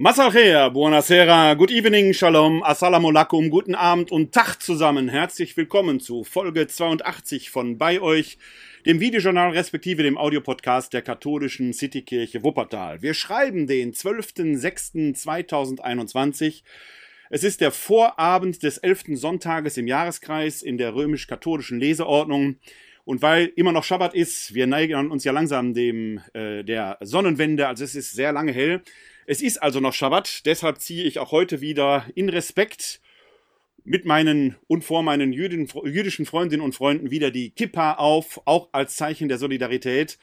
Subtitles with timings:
[0.00, 5.08] Masalchea, buonasera, good evening, shalom, assalamu alaikum, guten Abend und Tag zusammen.
[5.08, 8.38] Herzlich willkommen zu Folge 82 von bei euch,
[8.86, 13.02] dem Videojournal respektive dem Audiopodcast der katholischen Citykirche Wuppertal.
[13.02, 16.62] Wir schreiben den 12.06.2021.
[17.30, 19.06] Es ist der Vorabend des 11.
[19.14, 22.60] Sonntages im Jahreskreis in der römisch-katholischen Leseordnung.
[23.04, 27.66] Und weil immer noch Schabbat ist, wir neigen uns ja langsam dem äh, der Sonnenwende,
[27.66, 28.84] also es ist sehr lange hell,
[29.28, 33.02] es ist also noch Schabbat, deshalb ziehe ich auch heute wieder in Respekt
[33.84, 38.70] mit meinen und vor meinen Jüdin, jüdischen Freundinnen und Freunden wieder die Kippa auf, auch
[38.72, 40.18] als Zeichen der Solidarität.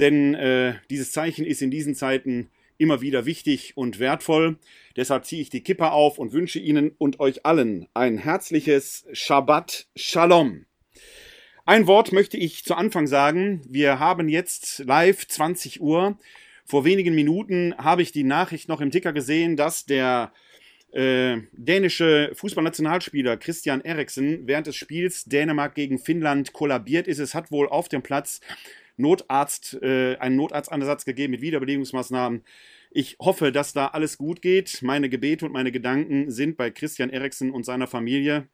[0.00, 4.58] Denn äh, dieses Zeichen ist in diesen Zeiten immer wieder wichtig und wertvoll.
[4.96, 9.86] Deshalb ziehe ich die Kippa auf und wünsche Ihnen und euch allen ein herzliches Shabbat
[9.94, 10.66] Shalom.
[11.64, 13.62] Ein Wort möchte ich zu Anfang sagen.
[13.68, 16.18] Wir haben jetzt live 20 Uhr
[16.64, 20.32] vor wenigen Minuten habe ich die Nachricht noch im Ticker gesehen, dass der
[20.92, 27.18] äh, dänische Fußballnationalspieler Christian Eriksen während des Spiels Dänemark gegen Finnland kollabiert ist.
[27.18, 28.40] Es hat wohl auf dem Platz
[28.96, 32.42] Notarzt, äh, einen Notarztansatz gegeben mit Wiederbelebungsmaßnahmen.
[32.90, 34.82] Ich hoffe, dass da alles gut geht.
[34.82, 38.48] Meine Gebete und meine Gedanken sind bei Christian Eriksen und seiner Familie.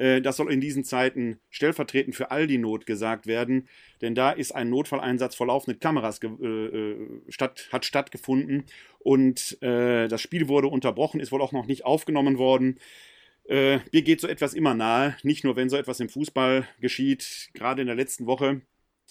[0.00, 3.68] Äh, das soll in diesen Zeiten stellvertretend für all die Not gesagt werden,
[4.00, 6.96] denn da ist ein Notfalleinsatz vor laufenden Kameras äh, äh,
[7.28, 8.64] statt, hat stattgefunden
[8.98, 12.78] und äh, das Spiel wurde unterbrochen, ist wohl auch noch nicht aufgenommen worden.
[13.46, 17.50] Äh, mir geht so etwas immer nahe, nicht nur wenn so etwas im Fußball geschieht.
[17.52, 18.62] Gerade in der letzten Woche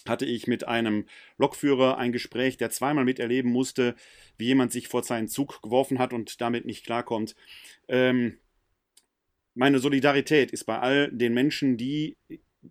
[0.08, 1.04] hatte ich mit einem
[1.38, 3.94] Lokführer ein Gespräch, der zweimal miterleben musste,
[4.38, 7.36] wie jemand sich vor seinen Zug geworfen hat und damit nicht klarkommt.
[7.86, 8.38] Ähm,
[9.54, 12.16] meine Solidarität ist bei all den Menschen, die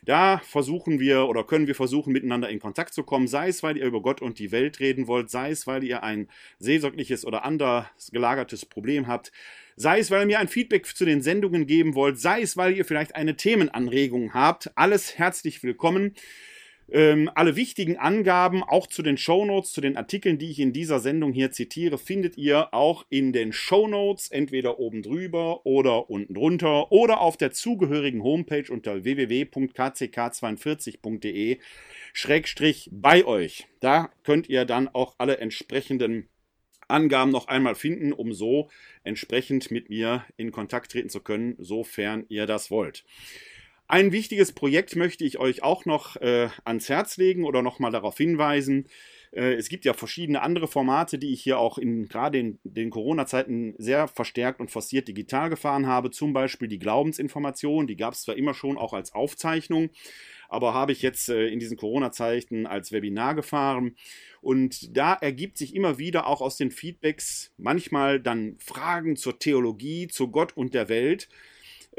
[0.05, 3.77] Da versuchen wir oder können wir versuchen, miteinander in Kontakt zu kommen, sei es, weil
[3.77, 6.29] ihr über Gott und die Welt reden wollt, sei es, weil ihr ein
[6.59, 9.31] seelsorgliches oder anders gelagertes Problem habt,
[9.75, 12.75] sei es, weil ihr mir ein Feedback zu den Sendungen geben wollt, sei es, weil
[12.75, 14.71] ihr vielleicht eine Themenanregung habt.
[14.75, 16.15] Alles herzlich willkommen.
[16.91, 21.00] Ähm, alle wichtigen Angaben, auch zu den Shownotes, zu den Artikeln, die ich in dieser
[21.00, 26.91] Sendung hier zitiere, findet ihr auch in den Shownotes, entweder oben drüber oder unten drunter
[26.91, 31.59] oder auf der zugehörigen Homepage unter www.kck42.de
[32.13, 33.67] Schrägstrich bei euch.
[33.79, 36.27] Da könnt ihr dann auch alle entsprechenden
[36.88, 38.69] Angaben noch einmal finden, um so
[39.03, 43.06] entsprechend mit mir in Kontakt treten zu können, sofern ihr das wollt.
[43.91, 48.16] Ein wichtiges Projekt möchte ich euch auch noch äh, ans Herz legen oder nochmal darauf
[48.16, 48.88] hinweisen.
[49.31, 52.91] Äh, es gibt ja verschiedene andere Formate, die ich hier auch in, gerade in den
[52.91, 56.11] Corona-Zeiten sehr verstärkt und forciert digital gefahren habe.
[56.11, 59.89] Zum Beispiel die Glaubensinformation, die gab es zwar immer schon auch als Aufzeichnung,
[60.50, 63.95] aber habe ich jetzt äh, in diesen Corona-Zeiten als Webinar gefahren.
[64.39, 70.07] Und da ergibt sich immer wieder auch aus den Feedbacks manchmal dann Fragen zur Theologie,
[70.07, 71.27] zu Gott und der Welt.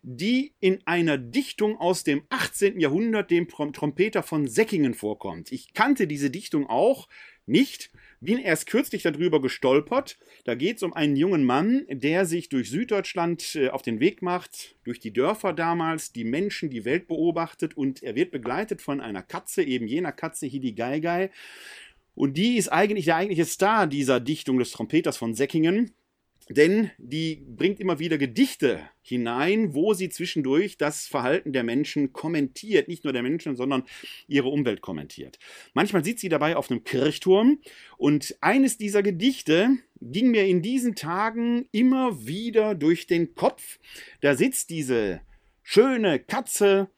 [0.02, 2.80] die in einer Dichtung aus dem 18.
[2.80, 5.52] Jahrhundert dem Trompeter von Säckingen vorkommt.
[5.52, 7.08] Ich kannte diese Dichtung auch
[7.46, 7.90] nicht,
[8.24, 10.18] bin erst kürzlich darüber gestolpert.
[10.44, 14.22] Da geht es um einen jungen Mann, der sich durch Süddeutschland äh, auf den Weg
[14.22, 19.00] macht, durch die Dörfer damals, die Menschen, die Welt beobachtet und er wird begleitet von
[19.00, 21.30] einer Katze, eben jener Katze Hidigaigai.
[22.14, 25.92] Und die ist eigentlich der eigentliche Star dieser Dichtung des Trompeters von Säckingen
[26.50, 32.88] denn die bringt immer wieder Gedichte hinein, wo sie zwischendurch das Verhalten der Menschen kommentiert,
[32.88, 33.84] nicht nur der Menschen, sondern
[34.28, 35.38] ihre Umwelt kommentiert.
[35.72, 37.60] Manchmal sitzt sie dabei auf einem Kirchturm
[37.96, 39.70] und eines dieser Gedichte
[40.00, 43.78] ging mir in diesen Tagen immer wieder durch den Kopf.
[44.20, 45.22] Da sitzt diese
[45.62, 46.90] schöne Katze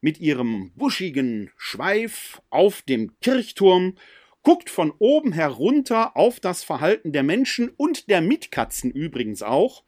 [0.00, 3.94] mit ihrem buschigen Schweif auf dem Kirchturm
[4.42, 9.84] guckt von oben herunter auf das Verhalten der Menschen und der Mitkatzen übrigens auch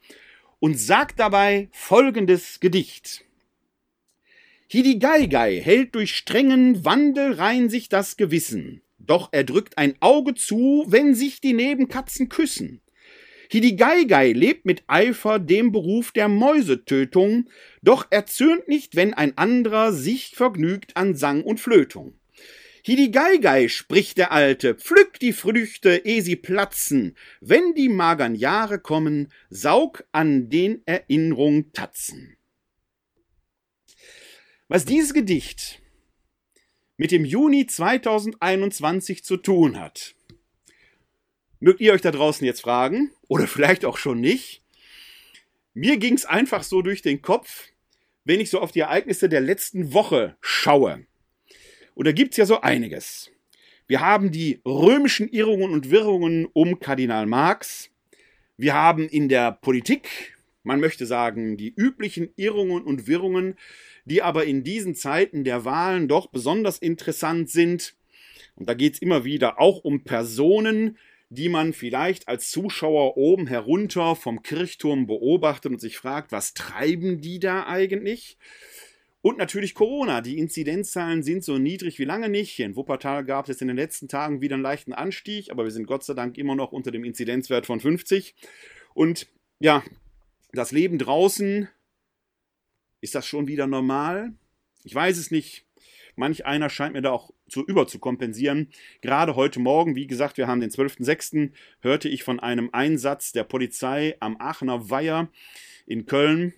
[0.59, 3.25] und sagt dabei folgendes Gedicht.
[4.67, 10.85] Hidigaigai hält durch strengen Wandel rein sich das Gewissen, doch er drückt ein Auge zu,
[10.87, 12.81] wenn sich die Nebenkatzen küssen.
[13.51, 17.47] Hidigaigai lebt mit Eifer dem Beruf der Mäusetötung,
[17.83, 22.15] doch er zürnt nicht, wenn ein anderer sich vergnügt an Sang und Flötung.
[22.85, 27.17] Hidigaigai, spricht der Alte, pflück die Früchte, ehe sie platzen.
[27.41, 32.37] Wenn die magern Jahre kommen, saug an den Erinnerungen tatzen.
[34.67, 35.81] Was dieses Gedicht
[36.95, 40.13] mit dem Juni 2021 zu tun hat,
[41.59, 44.61] mögt ihr euch da draußen jetzt fragen, oder vielleicht auch schon nicht.
[45.73, 47.63] Mir ging es einfach so durch den Kopf,
[48.25, 51.07] wenn ich so auf die Ereignisse der letzten Woche schaue.
[51.95, 53.31] Und da gibt es ja so einiges.
[53.87, 57.89] Wir haben die römischen Irrungen und Wirrungen um Kardinal Marx.
[58.57, 63.55] Wir haben in der Politik, man möchte sagen, die üblichen Irrungen und Wirrungen,
[64.05, 67.95] die aber in diesen Zeiten der Wahlen doch besonders interessant sind.
[68.55, 70.97] Und da geht es immer wieder auch um Personen,
[71.29, 77.21] die man vielleicht als Zuschauer oben herunter vom Kirchturm beobachtet und sich fragt, was treiben
[77.21, 78.37] die da eigentlich?
[79.25, 80.21] Und natürlich Corona.
[80.21, 82.59] Die Inzidenzzahlen sind so niedrig wie lange nicht.
[82.59, 85.87] In Wuppertal gab es in den letzten Tagen wieder einen leichten Anstieg, aber wir sind
[85.87, 88.35] Gott sei Dank immer noch unter dem Inzidenzwert von 50.
[88.93, 89.25] Und
[89.57, 89.81] ja,
[90.51, 91.67] das Leben draußen,
[93.01, 94.31] ist das schon wieder normal?
[94.83, 95.65] Ich weiß es nicht.
[96.15, 98.69] Manch einer scheint mir da auch zu überzukompensieren.
[99.01, 101.49] Gerade heute Morgen, wie gesagt, wir haben den 12.06.,
[101.81, 105.29] hörte ich von einem Einsatz der Polizei am Aachener Weiher
[105.87, 106.53] in Köln,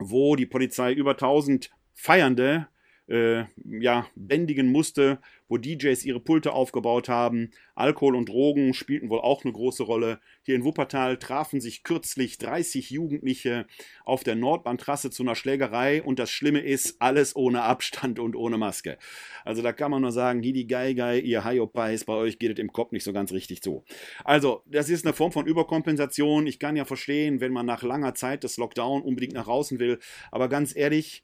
[0.00, 2.68] wo die Polizei über 1000 Feiernde
[3.08, 5.18] äh, ja, bändigen musste,
[5.52, 7.50] wo DJs ihre Pulte aufgebaut haben.
[7.74, 10.18] Alkohol und Drogen spielten wohl auch eine große Rolle.
[10.44, 13.66] Hier in Wuppertal trafen sich kürzlich 30 Jugendliche
[14.06, 18.56] auf der Nordbahntrasse zu einer Schlägerei und das Schlimme ist, alles ohne Abstand und ohne
[18.56, 18.96] Maske.
[19.44, 22.58] Also da kann man nur sagen, Hidi Gai Gai, ihr Hayopais, bei euch geht es
[22.58, 23.84] im Kopf nicht so ganz richtig zu.
[24.24, 26.46] Also, das ist eine Form von Überkompensation.
[26.46, 29.98] Ich kann ja verstehen, wenn man nach langer Zeit des Lockdown unbedingt nach draußen will.
[30.30, 31.22] Aber ganz ehrlich,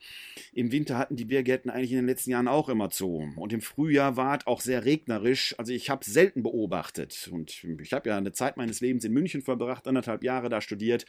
[0.52, 3.26] im Winter hatten die Biergärten eigentlich in den letzten Jahren auch immer zu.
[3.36, 5.54] Und im Frühjahr war es auch sehr regnerisch.
[5.56, 7.30] Also ich habe selten beobachtet.
[7.32, 11.06] Und ich habe ja eine Zeit meines Lebens in München verbracht, anderthalb Jahre da studiert.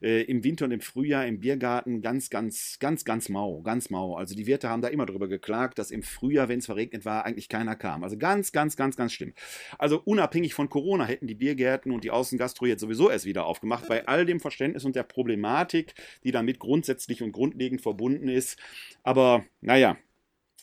[0.00, 4.16] Äh, Im Winter und im Frühjahr im Biergarten ganz, ganz, ganz, ganz mau, ganz mau.
[4.16, 7.24] Also die Wirte haben da immer drüber geklagt, dass im Frühjahr, wenn es verregnet war,
[7.24, 8.04] eigentlich keiner kam.
[8.04, 9.32] Also ganz, ganz, ganz, ganz schlimm.
[9.78, 13.88] Also unabhängig von Corona hätten die Biergärten und die Außengastro jetzt sowieso erst wieder aufgemacht,
[13.88, 18.58] bei all dem Verständnis und der Problematik, die damit grundsätzlich und grundlegend verbunden ist.
[19.02, 19.96] Aber naja,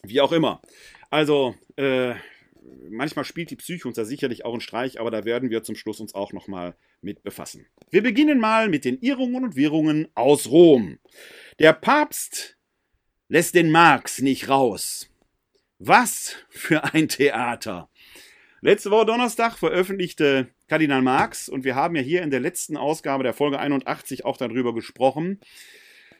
[0.03, 0.61] wie auch immer.
[1.09, 2.13] Also, äh,
[2.89, 5.75] manchmal spielt die Psyche uns da sicherlich auch einen Streich, aber da werden wir zum
[5.75, 7.65] Schluss uns auch nochmal mit befassen.
[7.89, 10.99] Wir beginnen mal mit den Irrungen und Wirrungen aus Rom.
[11.57, 12.57] Der Papst
[13.27, 15.09] lässt den Marx nicht raus.
[15.79, 17.89] Was für ein Theater!
[18.61, 23.23] Letzte Woche Donnerstag veröffentlichte Kardinal Marx, und wir haben ja hier in der letzten Ausgabe
[23.23, 25.39] der Folge 81 auch darüber gesprochen,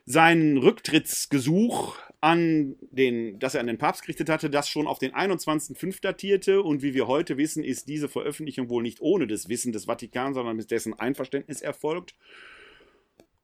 [0.06, 5.14] sein Rücktrittsgesuch an den, das er an den Papst gerichtet hatte, das schon auf den
[5.14, 6.02] 21.05.
[6.02, 6.62] datierte.
[6.62, 10.36] Und wie wir heute wissen, ist diese Veröffentlichung wohl nicht ohne das Wissen des Vatikans,
[10.36, 12.16] sondern mit dessen Einverständnis erfolgt.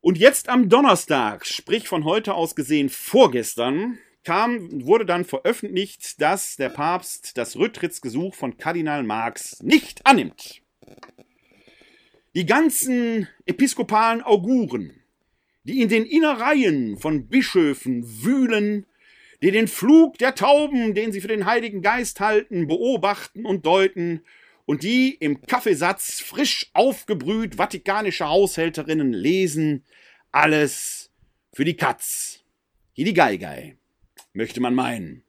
[0.01, 6.58] Und jetzt am Donnerstag, sprich von heute aus gesehen vorgestern, kam, wurde dann veröffentlicht, dass
[6.58, 10.62] der Papst das Rücktrittsgesuch von Kardinal Marx nicht annimmt.
[12.36, 14.91] Die ganzen episkopalen Auguren,
[15.65, 18.86] die in den Innereien von Bischöfen wühlen,
[19.41, 24.22] die den Flug der Tauben, den sie für den Heiligen Geist halten, beobachten und deuten,
[24.65, 29.84] und die im Kaffeesatz frisch aufgebrüht vatikanische Haushälterinnen lesen,
[30.31, 31.12] alles
[31.53, 32.43] für die Katz.
[32.93, 33.77] Hier die Geigei,
[34.34, 35.24] möchte man meinen.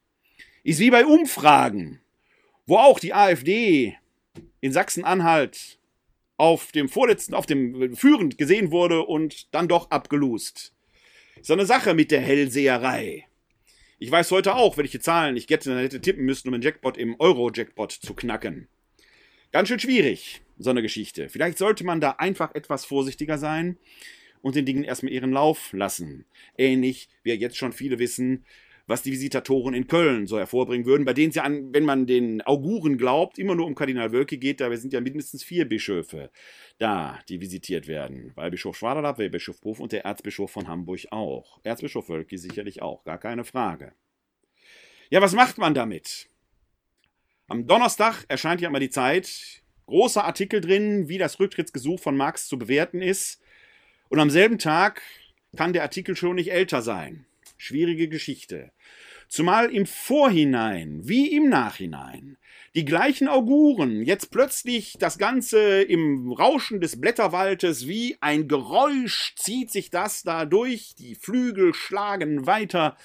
[0.63, 2.01] Ist wie bei Umfragen,
[2.65, 3.95] wo auch die AfD
[4.59, 5.79] in Sachsen-Anhalt
[6.37, 10.73] auf dem vorletzten, auf dem führend gesehen wurde und dann doch abgelust.
[11.41, 13.25] So eine Sache mit der Hellseherei.
[13.99, 17.15] Ich weiß heute auch, welche Zahlen ich hätte, hätte tippen müssen, um den Jackpot im
[17.19, 18.67] Euro-Jackpot zu knacken.
[19.51, 21.29] Ganz schön schwierig, so eine Geschichte.
[21.29, 23.77] Vielleicht sollte man da einfach etwas vorsichtiger sein
[24.41, 26.25] und den Dingen erstmal ihren Lauf lassen.
[26.57, 28.45] Ähnlich, wie jetzt schon viele wissen,
[28.87, 32.07] was die Visitatoren in Köln so hervorbringen würden, bei denen es ja, an, wenn man
[32.07, 34.61] den Auguren glaubt, immer nur um Kardinal Wölke geht.
[34.61, 36.31] Da sind ja mindestens vier Bischöfe
[36.77, 38.31] da, die visitiert werden.
[38.35, 41.59] Weihbischof Schwaderlapp, Weihbischof Buff und der Erzbischof von Hamburg auch.
[41.63, 43.93] Erzbischof Wölke sicherlich auch, gar keine Frage.
[45.09, 46.29] Ja, was macht man damit?
[47.47, 49.61] Am Donnerstag erscheint ja mal die Zeit.
[49.85, 53.41] Großer Artikel drin, wie das Rücktrittsgesuch von Marx zu bewerten ist.
[54.09, 55.01] Und am selben Tag
[55.55, 57.25] kann der Artikel schon nicht älter sein.
[57.57, 58.71] Schwierige Geschichte.
[59.27, 62.37] Zumal im Vorhinein wie im Nachhinein
[62.75, 69.71] die gleichen Auguren jetzt plötzlich das Ganze im Rauschen des Blätterwaldes wie ein Geräusch zieht
[69.71, 72.95] sich das da durch, die Flügel schlagen weiter.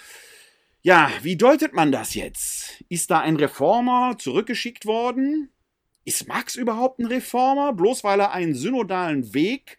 [0.83, 2.85] Ja, wie deutet man das jetzt?
[2.89, 5.49] Ist da ein Reformer zurückgeschickt worden?
[6.05, 9.79] Ist Marx überhaupt ein Reformer, bloß weil er einen synodalen Weg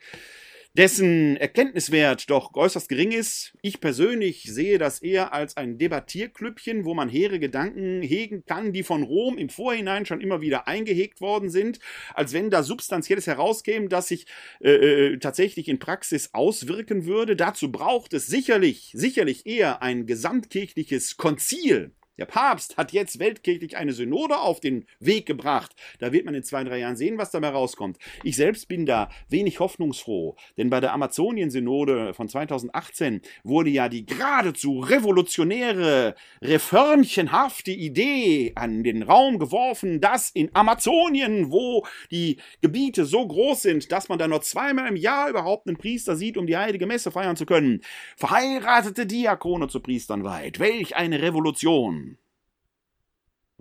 [0.76, 3.54] dessen Erkenntniswert doch äußerst gering ist.
[3.62, 8.84] Ich persönlich sehe das eher als ein Debattierklüppchen, wo man hehre Gedanken hegen kann, die
[8.84, 11.80] von Rom im Vorhinein schon immer wieder eingehegt worden sind,
[12.16, 14.26] als wenn da Substanzielles herauskäme, das sich
[14.62, 14.72] äh,
[15.14, 17.36] äh tatsächlich in Praxis auswirken würde.
[17.36, 23.92] Dazu braucht es sicherlich, sicherlich eher ein gesamtkirchliches Konzil der Papst hat jetzt weltkirchlich eine
[23.92, 25.76] Synode auf den Weg gebracht.
[26.00, 27.98] Da wird man in zwei, drei Jahren sehen, was dabei rauskommt.
[28.24, 34.06] Ich selbst bin da wenig hoffnungsfroh, denn bei der Amazonien-Synode von 2018 wurde ja die
[34.06, 43.28] geradezu revolutionäre, reformchenhafte Idee an den Raum geworfen, dass in Amazonien, wo die Gebiete so
[43.28, 46.58] groß sind, dass man da nur zweimal im Jahr überhaupt einen Priester sieht, um die
[46.58, 47.82] heilige Messe feiern zu können,
[48.18, 50.60] verheiratete Diakone zu Priestern weit.
[50.60, 52.13] Welch eine Revolution!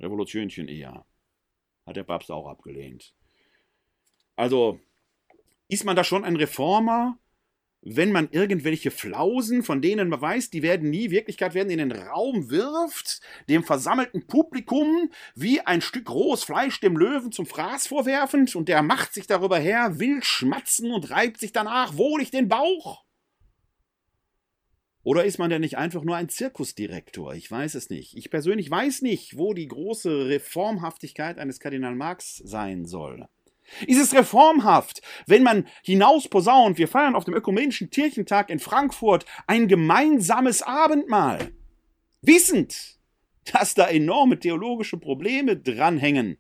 [0.03, 1.07] Revolutionchen eher.
[1.87, 3.15] Hat der Papst auch abgelehnt.
[4.37, 4.81] Also,
[5.69, 7.19] ist man da schon ein Reformer,
[7.85, 11.93] wenn man irgendwelche Flausen, von denen man weiß, die werden nie Wirklichkeit werden, in den
[11.93, 18.55] Raum wirft, dem versammelten Publikum wie ein Stück rohes Fleisch dem Löwen zum Fraß vorwerfend
[18.55, 23.05] und der macht sich darüber her, will schmatzen und reibt sich danach wohlig den Bauch?
[25.05, 27.35] Oder ist man denn nicht einfach nur ein Zirkusdirektor?
[27.35, 28.17] Ich weiß es nicht.
[28.17, 33.27] Ich persönlich weiß nicht, wo die große Reformhaftigkeit eines Kardinal Marx sein soll.
[33.87, 39.25] Ist es reformhaft, wenn man hinaus posaunt, wir feiern auf dem Ökumenischen Kirchentag in Frankfurt
[39.47, 41.53] ein gemeinsames Abendmahl,
[42.21, 42.99] wissend,
[43.53, 46.39] dass da enorme theologische Probleme dranhängen,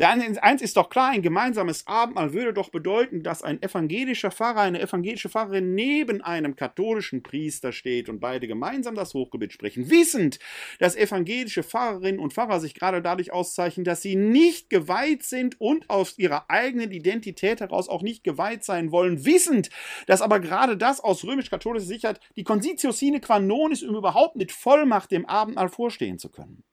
[0.00, 4.62] der eins ist doch klar, ein gemeinsames Abendmahl würde doch bedeuten, dass ein evangelischer Pfarrer,
[4.62, 10.38] eine evangelische Pfarrerin neben einem katholischen Priester steht und beide gemeinsam das Hochgebet sprechen, wissend,
[10.78, 15.90] dass evangelische Pfarrerinnen und Pfarrer sich gerade dadurch auszeichnen, dass sie nicht geweiht sind und
[15.90, 19.68] aus ihrer eigenen Identität heraus auch nicht geweiht sein wollen, wissend,
[20.06, 24.36] dass aber gerade das aus römisch-katholischer Sicherheit die Consitio sine qua non ist, um überhaupt
[24.36, 26.64] mit Vollmacht dem Abendmahl vorstehen zu können.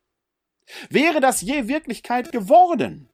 [0.89, 3.09] Wäre das je Wirklichkeit geworden,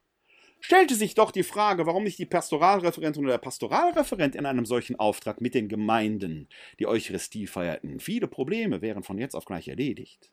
[0.63, 4.95] stellte sich doch die Frage, warum nicht die Pastoralreferentin oder der Pastoralreferent in einem solchen
[4.97, 6.47] Auftrag mit den Gemeinden
[6.79, 7.99] die Eucharistie feierten.
[7.99, 10.31] Viele Probleme wären von jetzt auf gleich erledigt.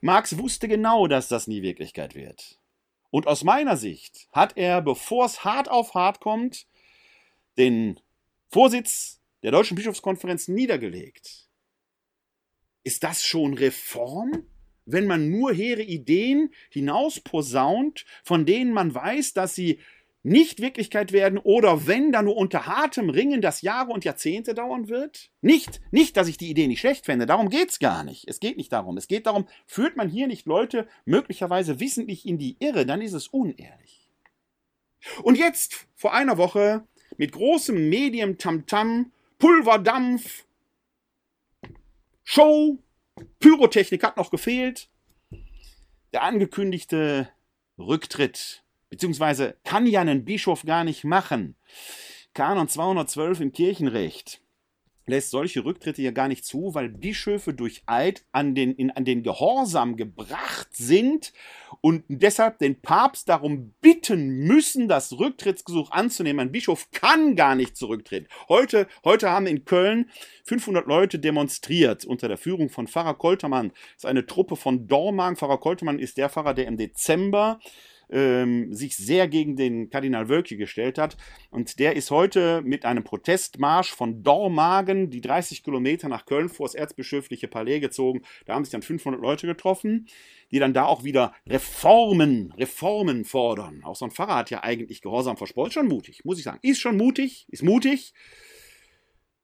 [0.00, 2.58] Marx wusste genau, dass das nie Wirklichkeit wird.
[3.10, 6.66] Und aus meiner Sicht hat er, bevor es hart auf hart kommt,
[7.58, 8.00] den
[8.48, 11.50] Vorsitz der Deutschen Bischofskonferenz niedergelegt.
[12.82, 14.49] Ist das schon Reform?
[14.92, 19.80] Wenn man nur hehre Ideen hinausposaunt, von denen man weiß, dass sie
[20.22, 24.88] nicht Wirklichkeit werden oder wenn dann nur unter hartem Ringen das Jahre und Jahrzehnte dauern
[24.88, 25.30] wird?
[25.40, 28.28] Nicht, nicht, dass ich die Idee nicht schlecht fände, darum geht's gar nicht.
[28.28, 28.96] Es geht nicht darum.
[28.96, 33.14] Es geht darum, führt man hier nicht Leute möglicherweise wissentlich in die Irre, dann ist
[33.14, 34.10] es unehrlich.
[35.22, 36.84] Und jetzt, vor einer Woche,
[37.16, 40.44] mit großem Medium-Tamtam, Pulverdampf,
[42.24, 42.78] Show,
[43.38, 44.88] Pyrotechnik hat noch gefehlt.
[46.12, 47.28] Der angekündigte
[47.78, 51.56] Rücktritt, beziehungsweise kann ja ein Bischof gar nicht machen.
[52.34, 54.40] Kanon 212 im Kirchenrecht
[55.10, 59.04] lässt solche Rücktritte ja gar nicht zu, weil Bischöfe durch Eid an den, in, an
[59.04, 61.32] den Gehorsam gebracht sind
[61.82, 66.40] und deshalb den Papst darum bitten müssen, das Rücktrittsgesuch anzunehmen.
[66.40, 68.28] Ein Bischof kann gar nicht zurücktreten.
[68.48, 70.10] Heute, heute haben in Köln
[70.44, 73.70] 500 Leute demonstriert unter der Führung von Pfarrer Koltermann.
[73.70, 75.36] Das ist eine Truppe von Dormagen.
[75.36, 77.60] Pfarrer Koltermann ist der Pfarrer, der im Dezember
[78.10, 81.16] ähm, sich sehr gegen den Kardinal Wölki gestellt hat.
[81.50, 86.66] Und der ist heute mit einem Protestmarsch von Dormagen die 30 Kilometer nach Köln vor
[86.66, 88.22] das erzbischöfliche Palais gezogen.
[88.46, 90.06] Da haben sich dann 500 Leute getroffen,
[90.50, 93.82] die dann da auch wieder Reformen, Reformen fordern.
[93.84, 95.70] Auch so ein Pfarrer hat ja eigentlich Gehorsam versprochen.
[95.70, 96.58] Schon mutig, muss ich sagen.
[96.62, 98.12] Ist schon mutig, ist mutig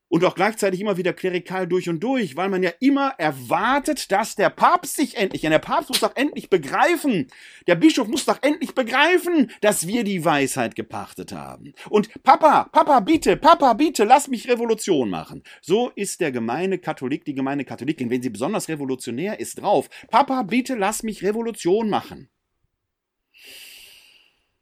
[0.08, 4.36] und auch gleichzeitig immer wieder klerikal durch und durch, weil man ja immer erwartet, dass
[4.36, 7.28] der Papst sich endlich, ja, der Papst muss doch endlich begreifen,
[7.66, 11.72] der Bischof muss doch endlich begreifen, dass wir die Weisheit gepachtet haben.
[11.90, 15.42] Und Papa, Papa, bitte, Papa, bitte, lass mich Revolution machen.
[15.60, 19.88] So ist der gemeine Katholik, die gemeine Katholikin, wenn sie besonders revolutionär ist, drauf.
[20.10, 22.28] Papa, bitte, lass mich Revolution machen.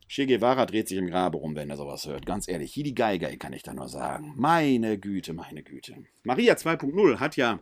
[0.09, 2.27] Che Guevara dreht sich im Grabe rum, wenn er sowas hört.
[2.27, 4.35] Ganz ehrlich, hier die Geiger, kann ich da nur sagen.
[4.37, 5.97] Meine Güte, meine Güte.
[6.23, 7.61] Maria 2.0 hat ja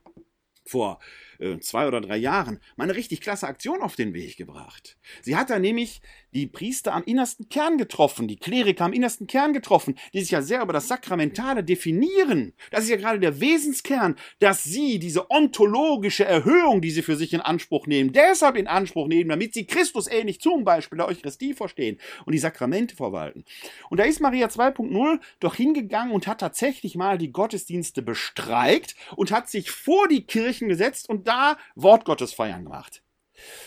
[0.64, 1.00] vor
[1.38, 4.96] äh, zwei oder drei Jahren mal eine richtig klasse Aktion auf den Weg gebracht.
[5.22, 6.00] Sie hat da nämlich
[6.32, 10.42] die Priester am innersten Kern getroffen, die Kleriker am innersten Kern getroffen, die sich ja
[10.42, 12.54] sehr über das Sakramentale definieren.
[12.70, 17.32] Das ist ja gerade der Wesenskern, dass sie diese ontologische Erhöhung, die sie für sich
[17.32, 21.54] in Anspruch nehmen, deshalb in Anspruch nehmen, damit sie Christus ähnlich zum Beispiel der Eucharistie
[21.54, 23.44] verstehen und die Sakramente verwalten.
[23.90, 29.30] Und da ist Maria 2.0 doch hingegangen und hat tatsächlich mal die Gottesdienste bestreikt und
[29.30, 33.02] hat sich vor die Kirchen gesetzt und da Wortgottesfeiern gemacht.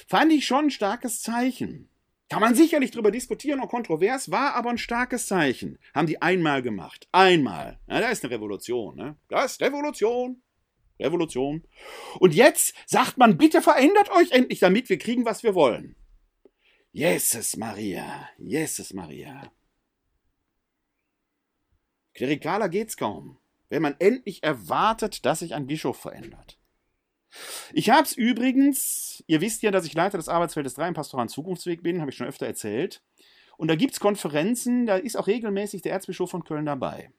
[0.07, 1.89] Fand ich schon ein starkes Zeichen.
[2.29, 5.77] Kann man sicherlich darüber diskutieren und kontrovers, war aber ein starkes Zeichen.
[5.93, 7.07] Haben die einmal gemacht.
[7.11, 7.79] Einmal.
[7.87, 8.95] Ja, da ist eine Revolution.
[8.95, 9.15] Ne?
[9.29, 10.41] Das ist Revolution.
[10.99, 11.63] Revolution.
[12.19, 15.95] Und jetzt sagt man, bitte verändert euch endlich, damit wir kriegen, was wir wollen.
[16.91, 19.51] Jesus Maria, Jesus Maria.
[22.13, 26.57] Klerikaler geht's kaum, wenn man endlich erwartet, dass sich ein Bischof verändert.
[27.73, 31.29] Ich habe es übrigens, ihr wisst ja, dass ich Leiter des Arbeitsfeldes 3 im Pastoralen
[31.29, 33.01] Zukunftsweg bin, habe ich schon öfter erzählt.
[33.57, 37.11] Und da gibt es Konferenzen, da ist auch regelmäßig der Erzbischof von Köln dabei.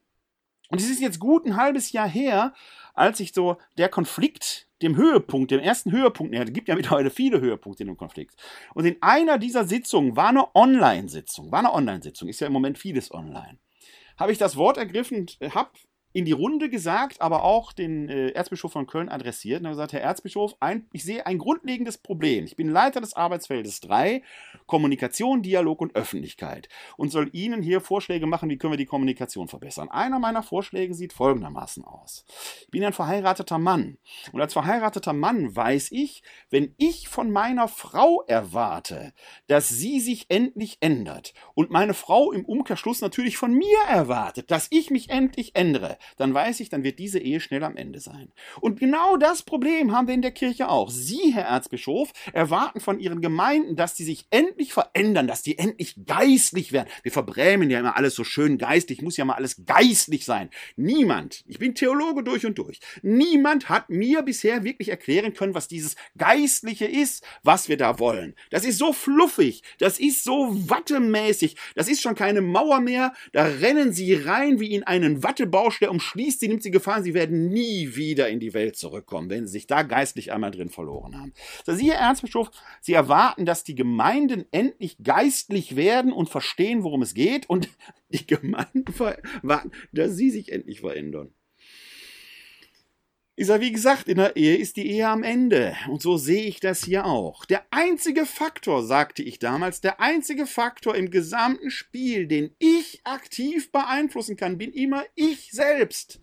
[0.69, 2.53] Und es ist jetzt gut ein halbes Jahr her,
[2.95, 7.41] als sich so der Konflikt dem Höhepunkt, dem ersten Höhepunkt, es gibt ja mittlerweile viele
[7.41, 8.35] Höhepunkte in dem Konflikt.
[8.75, 12.79] Und in einer dieser Sitzungen war eine Online-Sitzung, war eine Online-Sitzung, ist ja im Moment
[12.79, 13.59] vieles online.
[14.19, 15.71] Habe ich das Wort ergriffen, habe
[16.17, 19.93] in die Runde gesagt, aber auch den äh, Erzbischof von Köln adressiert und habe gesagt,
[19.93, 22.47] Herr Erzbischof, ein, ich sehe ein grundlegendes Problem.
[22.47, 24.23] Ich bin Leiter des Arbeitsfeldes 3,
[24.65, 29.47] Kommunikation, Dialog und Öffentlichkeit und soll Ihnen hier Vorschläge machen, wie können wir die Kommunikation
[29.47, 29.91] verbessern.
[29.91, 32.25] Einer meiner Vorschläge sieht folgendermaßen aus.
[32.63, 33.99] Ich bin ein verheirateter Mann
[34.33, 39.13] und als verheirateter Mann weiß ich, wenn ich von meiner Frau erwarte,
[39.49, 44.69] dass sie sich endlich ändert und meine Frau im Umkehrschluss natürlich von mir erwartet, dass
[44.71, 48.33] ich mich endlich ändere, dann weiß ich, dann wird diese Ehe schnell am Ende sein.
[48.61, 50.91] Und genau das Problem haben wir in der Kirche auch.
[50.91, 55.97] Sie, Herr Erzbischof, erwarten von Ihren Gemeinden, dass sie sich endlich verändern, dass die endlich
[56.07, 56.89] geistlich werden.
[57.03, 60.51] Wir verbrämen ja immer alles so schön geistlich, muss ja mal alles geistlich sein.
[60.77, 65.69] Niemand, ich bin Theologe durch und durch, niemand hat mir bisher wirklich erklären können, was
[65.69, 68.35] dieses Geistliche ist, was wir da wollen.
[68.51, 73.45] Das ist so fluffig, das ist so wattemäßig, das ist schon keine Mauer mehr, da
[73.45, 77.49] rennen sie rein wie in einen Wattebausch, der umschließt sie, nimmt sie Gefahr, sie werden
[77.49, 81.33] nie wieder in die Welt zurückkommen, wenn sie sich da geistlich einmal drin verloren haben.
[81.65, 82.51] So, Sie, Herr Erzbischof,
[82.83, 87.71] Sie erwarten, dass die Gemeinden endlich geistlich werden und verstehen, worum es geht und
[88.11, 88.85] die Gemeinden
[89.43, 91.33] erwarten, dass sie sich endlich verändern.
[93.39, 95.77] Ich sage, wie gesagt, in der Ehe ist die Ehe am Ende.
[95.91, 97.45] Und so sehe ich das hier auch.
[97.45, 103.71] Der einzige Faktor, sagte ich damals, der einzige Faktor im gesamten Spiel, den ich aktiv
[103.71, 106.19] beeinflussen kann, bin immer ich selbst.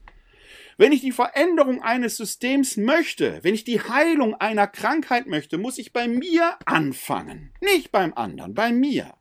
[0.78, 5.78] Wenn ich die Veränderung eines Systems möchte, wenn ich die Heilung einer Krankheit möchte, muss
[5.78, 9.14] ich bei mir anfangen, nicht beim anderen, bei mir.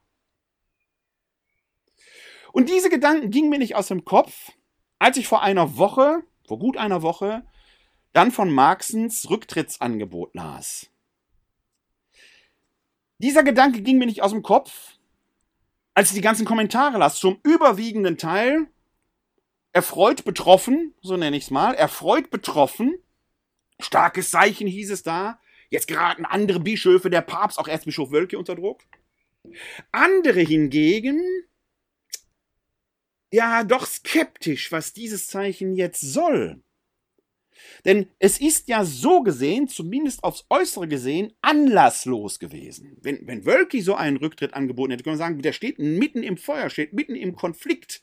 [2.53, 4.53] Und diese Gedanken gingen mir nicht aus dem Kopf,
[4.99, 7.45] als ich vor einer Woche, vor gut einer Woche,
[8.13, 10.91] dann von Marxens Rücktrittsangebot las.
[13.19, 14.99] Dieser Gedanke ging mir nicht aus dem Kopf,
[15.95, 17.19] als ich die ganzen Kommentare las.
[17.19, 18.67] Zum überwiegenden Teil
[19.73, 22.95] erfreut betroffen, so nenne ich es mal, erfreut betroffen.
[23.81, 25.41] Starkes Zeichen hieß es da.
[25.71, 28.83] Jetzt geraten andere Bischöfe, der Papst, auch Erzbischof Wölke unter Druck.
[29.91, 31.23] Andere hingegen,
[33.33, 36.63] ja, doch skeptisch, was dieses Zeichen jetzt soll.
[37.85, 42.97] Denn es ist ja so gesehen, zumindest aufs Äußere gesehen, anlasslos gewesen.
[43.03, 46.37] Wenn, wenn Wölki so einen Rücktritt angeboten hätte, können wir sagen, der steht mitten im
[46.37, 48.03] Feuer, steht mitten im Konflikt.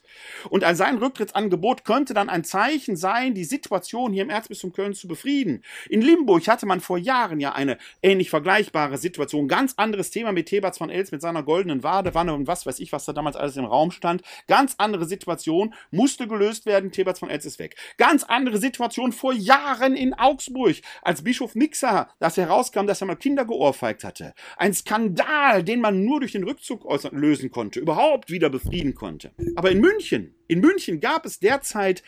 [0.50, 4.92] Und an sein Rücktrittsangebot könnte dann ein Zeichen sein, die Situation hier im Erzbistum Köln
[4.92, 5.64] zu befrieden.
[5.88, 9.48] In Limburg hatte man vor Jahren ja eine ähnlich vergleichbare Situation.
[9.48, 12.92] Ganz anderes Thema mit Thebats von Els mit seiner goldenen Wadewanne und was weiß ich,
[12.92, 14.22] was da damals alles im Raum stand.
[14.46, 17.76] Ganz andere Situation, musste gelöst werden, Thebats von Els ist weg.
[17.96, 23.06] Ganz andere Situation vor Jahren Jahren in Augsburg, als Bischof Mixer das herauskam, dass er
[23.06, 24.34] mal Kinder geohrfeigt hatte.
[24.56, 29.32] Ein Skandal, den man nur durch den Rückzug lösen konnte, überhaupt wieder befrieden konnte.
[29.56, 32.02] Aber in München, in München gab es derzeit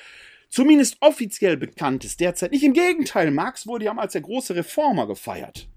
[0.48, 2.64] zumindest offiziell bekanntes derzeit nicht.
[2.64, 5.68] Im Gegenteil, Marx wurde ja mal als der große Reformer gefeiert.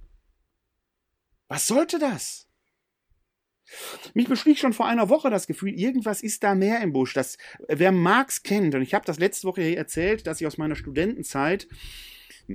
[1.48, 2.48] Was sollte das?
[4.14, 7.14] Mich beschlich schon vor einer Woche das Gefühl, irgendwas ist da mehr im Busch.
[7.14, 10.76] Das, wer Marx kennt, und ich habe das letzte Woche erzählt, dass ich aus meiner
[10.76, 11.68] Studentenzeit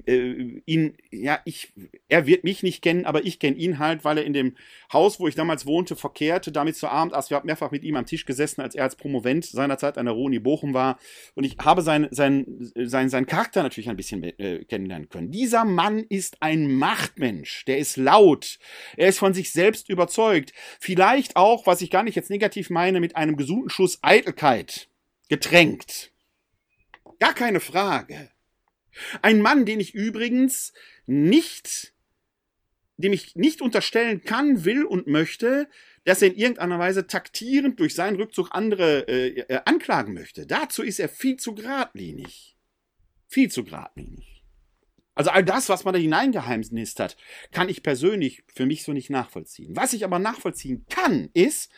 [0.06, 1.72] äh, ihn, ja, ich,
[2.08, 4.56] er wird mich nicht kennen, aber ich kenne ihn halt, weil er in dem
[4.92, 7.30] Haus, wo ich damals wohnte, verkehrte, damit zu Abend aß.
[7.30, 10.14] Wir haben mehrfach mit ihm am Tisch gesessen, als er als Promovent seinerzeit an der
[10.14, 10.98] Roni Bochum war.
[11.34, 15.30] Und ich habe seinen sein, sein, sein Charakter natürlich ein bisschen äh, kennenlernen können.
[15.30, 17.64] Dieser Mann ist ein Machtmensch.
[17.66, 18.58] Der ist laut.
[18.96, 20.52] Er ist von sich selbst überzeugt.
[20.80, 24.88] Vielleicht auch, was ich gar nicht jetzt negativ meine, mit einem gesunden Schuss Eitelkeit
[25.28, 26.12] getränkt.
[27.18, 28.30] Gar keine Frage.
[29.22, 30.72] Ein Mann, den ich übrigens
[31.06, 31.94] nicht,
[32.96, 35.68] dem ich nicht unterstellen kann, will und möchte,
[36.04, 40.46] dass er in irgendeiner Weise taktierend durch seinen Rückzug andere äh, äh, anklagen möchte.
[40.46, 42.56] Dazu ist er viel zu geradlinig.
[43.28, 44.42] Viel zu geradlinig.
[45.14, 47.16] Also all das, was man da hineingeheimnist hat,
[47.52, 49.76] kann ich persönlich für mich so nicht nachvollziehen.
[49.76, 51.70] Was ich aber nachvollziehen kann, ist,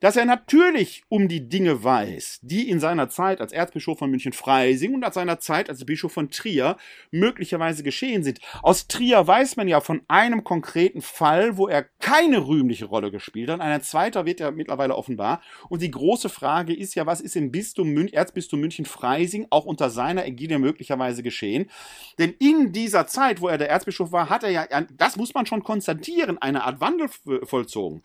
[0.00, 4.94] dass er natürlich um die Dinge weiß, die in seiner Zeit als Erzbischof von München-Freising
[4.94, 6.76] und als seiner Zeit als Bischof von Trier
[7.10, 8.40] möglicherweise geschehen sind.
[8.62, 13.50] Aus Trier weiß man ja von einem konkreten Fall, wo er keine rühmliche Rolle gespielt
[13.50, 13.60] hat.
[13.60, 15.42] Ein zweiter wird ja mittlerweile offenbar.
[15.68, 19.90] Und die große Frage ist ja, was ist im Bistum Mün Erzbistum München-Freising auch unter
[19.90, 21.70] seiner Ägide möglicherweise geschehen?
[22.18, 25.46] Denn in dieser Zeit, wo er der Erzbischof war, hat er ja, das muss man
[25.46, 27.08] schon konstatieren, eine Art Wandel
[27.44, 28.02] vollzogen.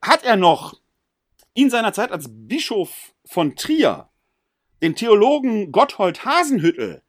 [0.00, 0.81] Hat er noch
[1.54, 4.10] in seiner Zeit als Bischof von Trier
[4.82, 7.02] den Theologen Gotthold Hasenhüttel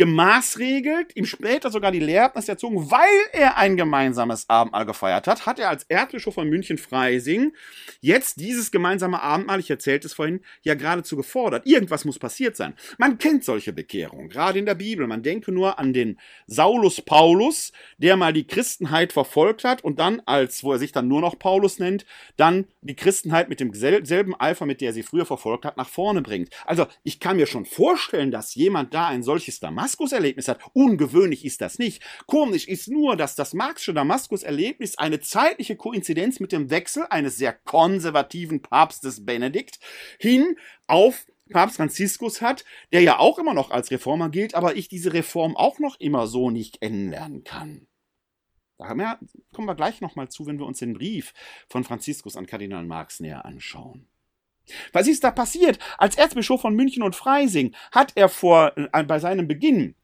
[0.00, 5.58] gemaßregelt, ihm später sogar die Lehrerlaubnis erzogen, weil er ein gemeinsames Abendmahl gefeiert hat, hat
[5.58, 7.52] er als Erzbischof von München-Freising
[8.00, 11.66] jetzt dieses gemeinsame Abendmahl, ich erzählte es vorhin, ja geradezu gefordert.
[11.66, 12.72] Irgendwas muss passiert sein.
[12.96, 15.06] Man kennt solche Bekehrungen, gerade in der Bibel.
[15.06, 20.22] Man denke nur an den Saulus Paulus, der mal die Christenheit verfolgt hat und dann,
[20.24, 22.06] als, wo er sich dann nur noch Paulus nennt,
[22.38, 26.22] dann die Christenheit mit demselben Eifer, mit der er sie früher verfolgt hat, nach vorne
[26.22, 26.48] bringt.
[26.64, 30.60] Also, ich kann mir schon vorstellen, dass jemand da ein solches Damaskus Damaskus-Erlebnis hat.
[30.72, 32.02] Ungewöhnlich ist das nicht.
[32.26, 37.52] Komisch ist nur, dass das Marxische Damaskus-Erlebnis eine zeitliche Koinzidenz mit dem Wechsel eines sehr
[37.52, 39.80] konservativen Papstes Benedikt
[40.18, 44.88] hin auf Papst Franziskus hat, der ja auch immer noch als Reformer gilt, aber ich
[44.88, 47.88] diese Reform auch noch immer so nicht kennenlernen kann.
[48.78, 48.86] Da
[49.52, 51.34] kommen wir gleich nochmal zu, wenn wir uns den Brief
[51.68, 54.09] von Franziskus an Kardinal Marx näher anschauen.
[54.92, 55.78] Was ist da passiert?
[55.98, 59.94] Als Erzbischof von München und Freising hat er vor, äh, bei seinem Beginn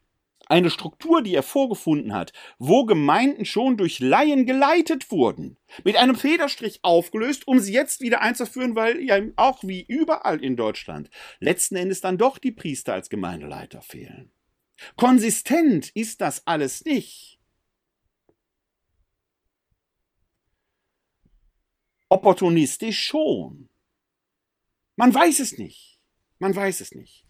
[0.46, 6.14] eine Struktur, die er vorgefunden hat, wo Gemeinden schon durch Laien geleitet wurden, mit einem
[6.14, 11.76] Federstrich aufgelöst, um sie jetzt wieder einzuführen, weil ja auch wie überall in Deutschland letzten
[11.76, 14.31] Endes dann doch die Priester als Gemeindeleiter fehlen.
[14.96, 17.40] Konsistent ist das alles nicht.
[22.09, 23.68] Opportunistisch schon.
[24.96, 26.00] Man weiß es nicht.
[26.38, 27.24] Man weiß es nicht.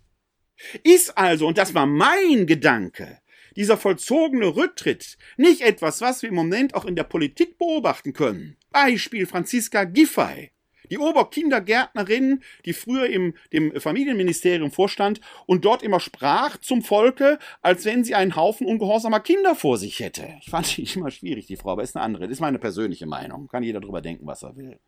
[0.85, 3.20] Ist also, und das war mein Gedanke,
[3.57, 8.57] dieser vollzogene Rücktritt nicht etwas, was wir im Moment auch in der Politik beobachten können.
[8.70, 10.52] Beispiel Franziska Giffey,
[10.90, 17.85] Die Oberkindergärtnerin, die früher im dem Familienministerium vorstand und dort immer sprach zum Volke, als
[17.85, 20.29] wenn sie einen Haufen ungehorsamer Kinder vor sich hätte.
[20.40, 22.24] Ich fand die immer schwierig, die Frau, aber ist eine andere.
[22.24, 23.48] Das ist meine persönliche Meinung.
[23.48, 24.79] Kann jeder drüber denken, was er will.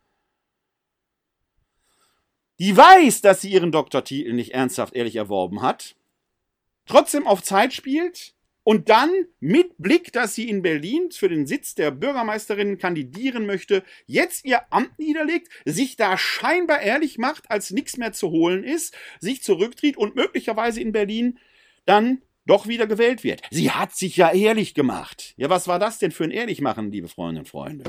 [2.59, 5.95] Die weiß, dass sie ihren Doktortitel nicht ernsthaft ehrlich erworben hat,
[6.87, 11.75] trotzdem auf Zeit spielt und dann mit Blick, dass sie in Berlin für den Sitz
[11.75, 17.97] der Bürgermeisterin kandidieren möchte, jetzt ihr Amt niederlegt, sich da scheinbar ehrlich macht, als nichts
[17.97, 21.39] mehr zu holen ist, sich zurücktritt und möglicherweise in Berlin
[21.87, 23.43] dann doch wieder gewählt wird.
[23.51, 25.35] Sie hat sich ja ehrlich gemacht.
[25.37, 27.85] Ja, was war das denn für ein Ehrlichmachen, liebe Freundinnen und Freunde?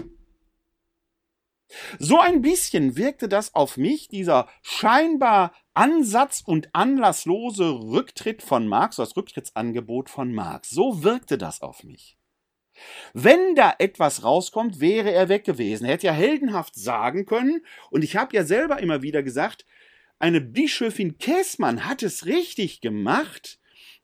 [2.00, 8.96] So ein bisschen wirkte das auf mich, dieser scheinbar ansatz- und anlasslose Rücktritt von Marx,
[8.98, 10.70] das Rücktrittsangebot von Marx.
[10.70, 12.18] So wirkte das auf mich.
[13.14, 15.86] Wenn da etwas rauskommt, wäre er weg gewesen.
[15.86, 19.66] Er hätte ja heldenhaft sagen können, und ich habe ja selber immer wieder gesagt,
[20.18, 23.59] eine Bischöfin Käßmann hat es richtig gemacht,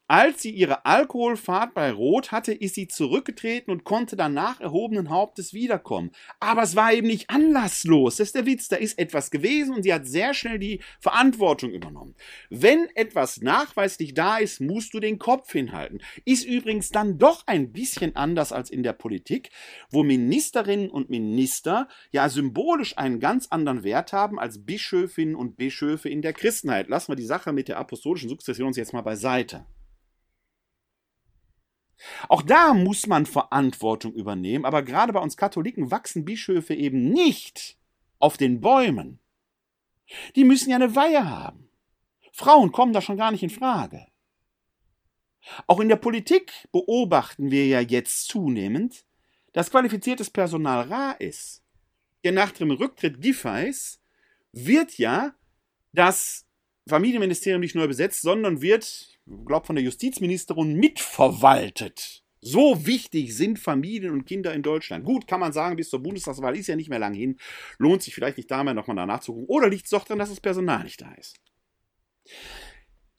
[0.08, 5.52] als sie ihre Alkoholfahrt bei Rot hatte, ist sie zurückgetreten und konnte danach erhobenen Hauptes
[5.52, 6.12] wiederkommen.
[6.40, 8.18] Aber es war eben nicht anlasslos.
[8.18, 8.68] Das ist der Witz.
[8.68, 12.14] Da ist etwas gewesen und sie hat sehr schnell die Verantwortung übernommen.
[12.52, 16.02] Wenn etwas nachweislich da ist, musst du den Kopf hinhalten.
[16.24, 19.50] Ist übrigens dann doch ein bisschen anders als in der Politik,
[19.90, 26.10] wo Ministerinnen und Minister ja symbolisch einen ganz anderen Wert haben als Bischöfinnen und Bischöfe
[26.10, 26.90] in der Christenheit.
[26.90, 29.66] Lassen wir die Sache mit der apostolischen Sukzession jetzt mal beiseite.
[32.28, 37.78] Auch da muss man Verantwortung übernehmen, aber gerade bei uns Katholiken wachsen Bischöfe eben nicht
[38.20, 39.20] auf den Bäumen.
[40.36, 41.70] Die müssen ja eine Weihe haben.
[42.32, 44.08] Frauen kommen da schon gar nicht in Frage.
[45.68, 49.06] Auch in der Politik beobachten wir ja jetzt zunehmend,
[49.54, 51.64] dass qualifiziertes Personal rar ist.
[52.24, 54.02] Denn nach dem Rücktritt Giffey's
[54.52, 55.36] wird ja
[55.94, 56.45] das
[56.88, 62.24] Familienministerium nicht neu besetzt, sondern wird glaube von der Justizministerin mitverwaltet.
[62.42, 65.04] So wichtig sind Familien und Kinder in Deutschland.
[65.04, 67.38] Gut, kann man sagen, bis zur Bundestagswahl ist ja nicht mehr lang hin.
[67.80, 69.48] Lohnt sich vielleicht nicht da mehr nochmal danach zu gucken.
[69.48, 71.38] Oder liegt es doch daran, dass das Personal nicht da ist?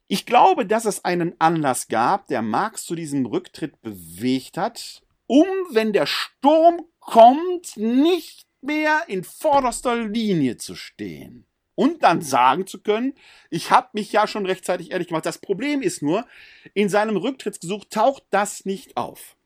[0.06, 5.48] Ich glaube, dass es einen Anlass gab, der Marx zu diesem Rücktritt bewegt hat, um,
[5.72, 11.46] wenn der Sturm kommt, nicht mehr in vorderster Linie zu stehen
[11.76, 13.14] und dann sagen zu können,
[13.50, 15.26] ich habe mich ja schon rechtzeitig ehrlich gemacht.
[15.26, 16.26] Das Problem ist nur,
[16.74, 19.36] in seinem Rücktrittsgesuch taucht das nicht auf.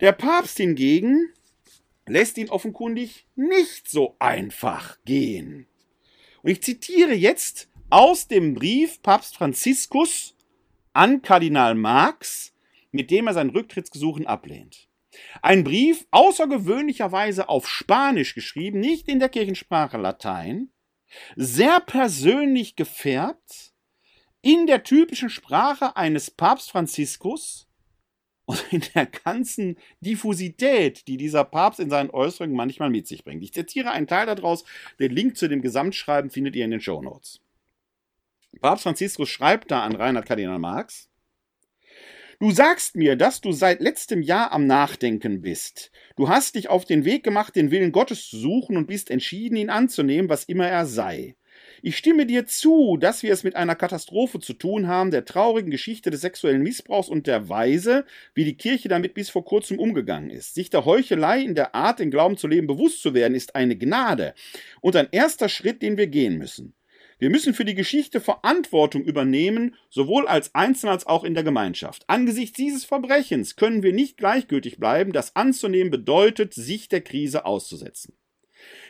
[0.00, 1.32] Der Papst hingegen
[2.06, 5.66] lässt ihn offenkundig nicht so einfach gehen.
[6.42, 10.34] Und ich zitiere jetzt aus dem Brief Papst Franziskus
[10.92, 12.52] an Kardinal Marx,
[12.90, 14.88] mit dem er sein Rücktrittsgesuchen ablehnt.
[15.42, 20.70] Ein Brief außergewöhnlicherweise auf Spanisch geschrieben, nicht in der Kirchensprache Latein,
[21.36, 23.72] sehr persönlich gefärbt,
[24.42, 27.68] in der typischen Sprache eines Papst Franziskus
[28.46, 33.42] und in der ganzen Diffusität, die dieser Papst in seinen Äußerungen manchmal mit sich bringt.
[33.42, 34.64] Ich zitiere einen Teil daraus.
[34.98, 37.40] Den Link zu dem Gesamtschreiben findet ihr in den Show Notes.
[38.60, 41.10] Papst Franziskus schreibt da an Reinhard Kardinal Marx,
[42.40, 45.90] Du sagst mir, dass du seit letztem Jahr am Nachdenken bist.
[46.14, 49.56] Du hast dich auf den Weg gemacht, den Willen Gottes zu suchen und bist entschieden,
[49.56, 51.34] ihn anzunehmen, was immer er sei.
[51.82, 55.72] Ich stimme dir zu, dass wir es mit einer Katastrophe zu tun haben, der traurigen
[55.72, 60.30] Geschichte des sexuellen Missbrauchs und der Weise, wie die Kirche damit bis vor kurzem umgegangen
[60.30, 60.54] ist.
[60.54, 63.76] Sich der Heuchelei in der Art, den Glauben zu leben, bewusst zu werden, ist eine
[63.76, 64.34] Gnade
[64.80, 66.77] und ein erster Schritt, den wir gehen müssen.
[67.18, 72.04] Wir müssen für die Geschichte Verantwortung übernehmen, sowohl als Einzelne als auch in der Gemeinschaft.
[72.06, 75.12] Angesichts dieses Verbrechens können wir nicht gleichgültig bleiben.
[75.12, 78.14] Das anzunehmen bedeutet, sich der Krise auszusetzen.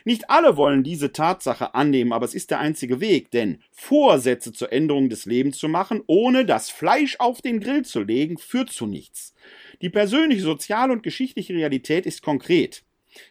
[0.05, 4.71] Nicht alle wollen diese Tatsache annehmen, aber es ist der einzige Weg, denn Vorsätze zur
[4.71, 8.85] Änderung des Lebens zu machen, ohne das Fleisch auf den Grill zu legen, führt zu
[8.85, 9.33] nichts.
[9.81, 12.83] Die persönliche, soziale und geschichtliche Realität ist konkret.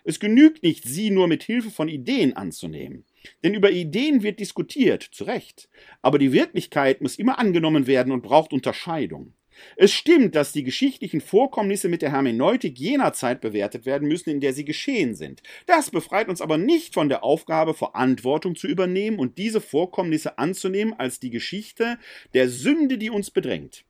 [0.04, 3.04] Es genügt nicht, sie nur mit Hilfe von Ideen anzunehmen.
[3.42, 5.68] Denn über Ideen wird diskutiert, zu Recht.
[6.02, 9.34] Aber die Wirklichkeit muss immer angenommen werden und braucht Unterscheidung.
[9.76, 14.40] Es stimmt, dass die geschichtlichen Vorkommnisse mit der Hermeneutik jener Zeit bewertet werden müssen, in
[14.40, 15.42] der sie geschehen sind.
[15.66, 20.94] Das befreit uns aber nicht von der Aufgabe, Verantwortung zu übernehmen und diese Vorkommnisse anzunehmen
[20.94, 21.98] als die Geschichte
[22.34, 23.84] der Sünde, die uns bedrängt.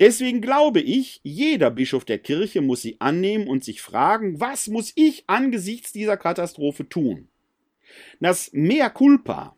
[0.00, 4.92] Deswegen glaube ich, jeder Bischof der Kirche muss sie annehmen und sich fragen, was muss
[4.94, 7.28] ich angesichts dieser Katastrophe tun?
[8.20, 9.54] Das Mea culpa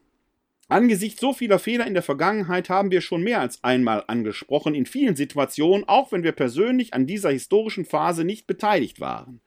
[0.70, 4.86] Angesichts so vieler Fehler in der Vergangenheit haben wir schon mehr als einmal angesprochen, in
[4.86, 9.40] vielen Situationen, auch wenn wir persönlich an dieser historischen Phase nicht beteiligt waren.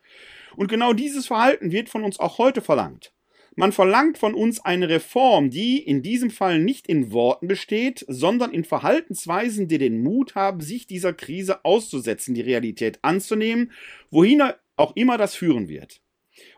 [0.58, 3.14] Und genau dieses Verhalten wird von uns auch heute verlangt.
[3.56, 8.52] Man verlangt von uns eine Reform, die in diesem Fall nicht in Worten besteht, sondern
[8.52, 13.72] in Verhaltensweisen, die den Mut haben, sich dieser Krise auszusetzen, die Realität anzunehmen,
[14.12, 14.44] wohin
[14.76, 16.03] auch immer das führen wird.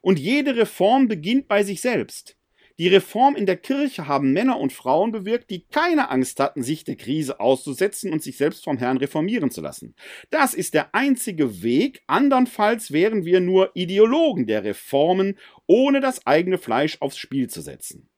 [0.01, 2.37] Und jede Reform beginnt bei sich selbst.
[2.77, 6.83] Die Reform in der Kirche haben Männer und Frauen bewirkt, die keine Angst hatten, sich
[6.83, 9.95] der Krise auszusetzen und sich selbst vom Herrn reformieren zu lassen.
[10.29, 16.57] Das ist der einzige Weg, andernfalls wären wir nur Ideologen der Reformen, ohne das eigene
[16.57, 18.09] Fleisch aufs Spiel zu setzen.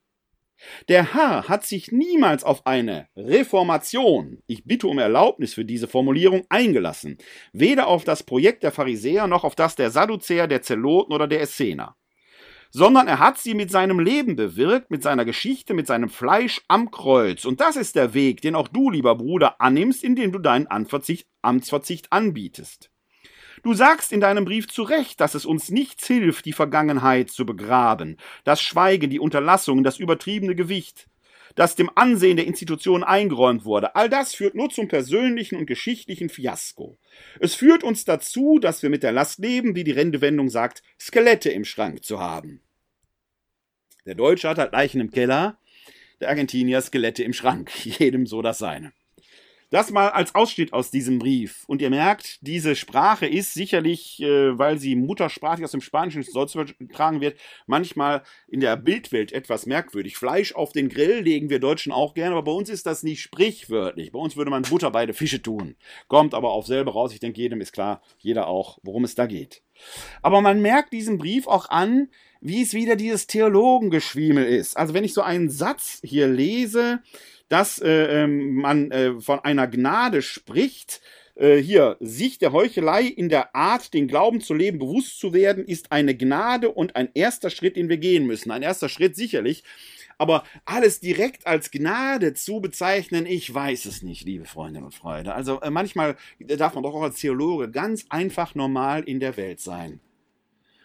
[0.89, 6.45] Der Herr hat sich niemals auf eine Reformation, ich bitte um Erlaubnis für diese Formulierung,
[6.49, 7.17] eingelassen,
[7.53, 11.41] weder auf das Projekt der Pharisäer noch auf das der Sadduzäer, der Zeloten oder der
[11.41, 11.95] Essener
[12.71, 16.91] sondern er hat sie mit seinem Leben bewirkt, mit seiner Geschichte, mit seinem Fleisch am
[16.91, 17.45] Kreuz.
[17.45, 22.11] Und das ist der Weg, den auch du, lieber Bruder, annimmst, indem du deinen Amtsverzicht
[22.11, 22.91] anbietest.
[23.67, 27.45] Du sagst in deinem Brief zu Recht, dass es uns nichts hilft, die Vergangenheit zu
[27.45, 31.10] begraben, das Schweigen, die Unterlassung, das übertriebene Gewicht,
[31.56, 33.93] das dem Ansehen der Institution eingeräumt wurde.
[33.93, 36.97] All das führt nur zum persönlichen und geschichtlichen Fiasko.
[37.41, 41.49] Es führt uns dazu, dass wir mit der Last leben, wie die Redewendung sagt, Skelette
[41.49, 42.62] im Schrank zu haben.
[44.06, 45.60] Der Deutsche hat halt Leichen im Keller,
[46.21, 48.93] der Argentinier Skelette im Schrank, jedem so das seine.
[49.69, 51.65] Das mal als Ausschnitt aus diesem Brief.
[51.67, 56.75] Und ihr merkt, diese Sprache ist sicherlich, äh, weil sie muttersprachlich aus dem Spanischen Deutsche
[56.75, 60.15] getragen wird, manchmal in der Bildwelt etwas merkwürdig.
[60.15, 63.21] Fleisch auf den Grill legen wir Deutschen auch gerne, aber bei uns ist das nicht
[63.21, 64.13] sprichwörtlich.
[64.13, 65.75] Bei uns würde man Butter beide Fische tun.
[66.08, 67.12] Kommt aber auf selber raus.
[67.13, 69.63] Ich denke, jedem ist klar, jeder auch, worum es da geht.
[70.21, 72.08] Aber man merkt diesem Brief auch an,
[72.39, 74.77] wie es wieder dieses Theologengeschwiemel ist.
[74.77, 77.01] Also wenn ich so einen Satz hier lese,
[77.49, 81.01] dass äh, ähm, man äh, von einer Gnade spricht,
[81.36, 85.65] äh, hier, sich der Heuchelei in der Art, den Glauben zu leben, bewusst zu werden,
[85.65, 88.51] ist eine Gnade und ein erster Schritt, den wir gehen müssen.
[88.51, 89.63] Ein erster Schritt sicherlich.
[90.17, 95.36] Aber alles direkt als Gnade zu bezeichnen, ich weiß es nicht, liebe Freundinnen und Freunde.
[95.36, 99.60] Also äh, manchmal darf man doch auch als Theologe ganz einfach normal in der Welt
[99.60, 99.99] sein.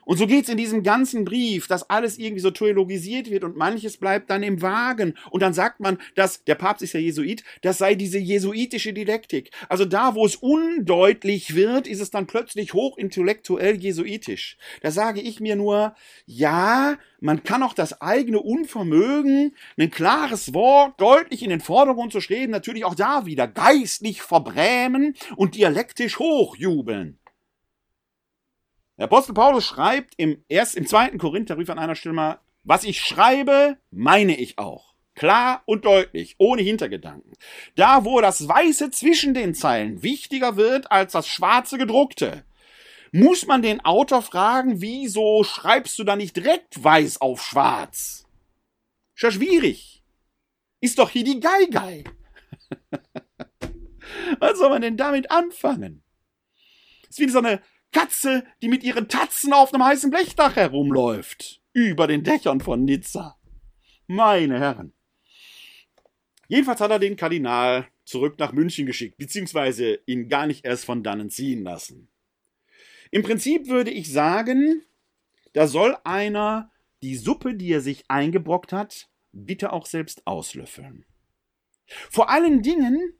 [0.05, 3.97] Und so geht's in diesem ganzen Brief, dass alles irgendwie so theologisiert wird und manches
[3.97, 5.15] bleibt dann im Wagen.
[5.31, 9.51] Und dann sagt man, dass, der Papst ist ja Jesuit, das sei diese jesuitische Didaktik.
[9.69, 14.57] Also da, wo es undeutlich wird, ist es dann plötzlich hochintellektuell jesuitisch.
[14.81, 15.95] Da sage ich mir nur,
[16.27, 22.21] ja, man kann auch das eigene Unvermögen, ein klares Wort deutlich in den Vordergrund zu
[22.21, 27.19] streben, natürlich auch da wieder geistlich verbrämen und dialektisch hochjubeln.
[29.03, 33.01] Der Apostel Paulus schreibt im, erst, im zweiten Korintherbrief an einer Stelle mal, was ich
[33.01, 34.95] schreibe, meine ich auch.
[35.17, 37.33] Klar und deutlich, ohne Hintergedanken.
[37.75, 42.45] Da, wo das Weiße zwischen den Zeilen wichtiger wird als das schwarze gedruckte,
[43.11, 48.29] muss man den Autor fragen, wieso schreibst du da nicht direkt weiß auf schwarz?
[49.17, 50.05] Ist ja schwierig.
[50.81, 52.05] Ist doch hier die Geigei.
[54.39, 56.05] Was soll man denn damit anfangen?
[57.09, 57.61] Ist wie so eine
[57.93, 61.61] Katze, die mit ihren Tatzen auf einem heißen Blechdach herumläuft.
[61.73, 63.39] Über den Dächern von Nizza.
[64.07, 64.93] Meine Herren.
[66.49, 71.03] Jedenfalls hat er den Kardinal zurück nach München geschickt, beziehungsweise ihn gar nicht erst von
[71.03, 72.09] dannen ziehen lassen.
[73.11, 74.83] Im Prinzip würde ich sagen,
[75.53, 76.71] da soll einer
[77.03, 81.05] die Suppe, die er sich eingebrockt hat, bitte auch selbst auslöffeln.
[81.87, 83.15] Vor allen Dingen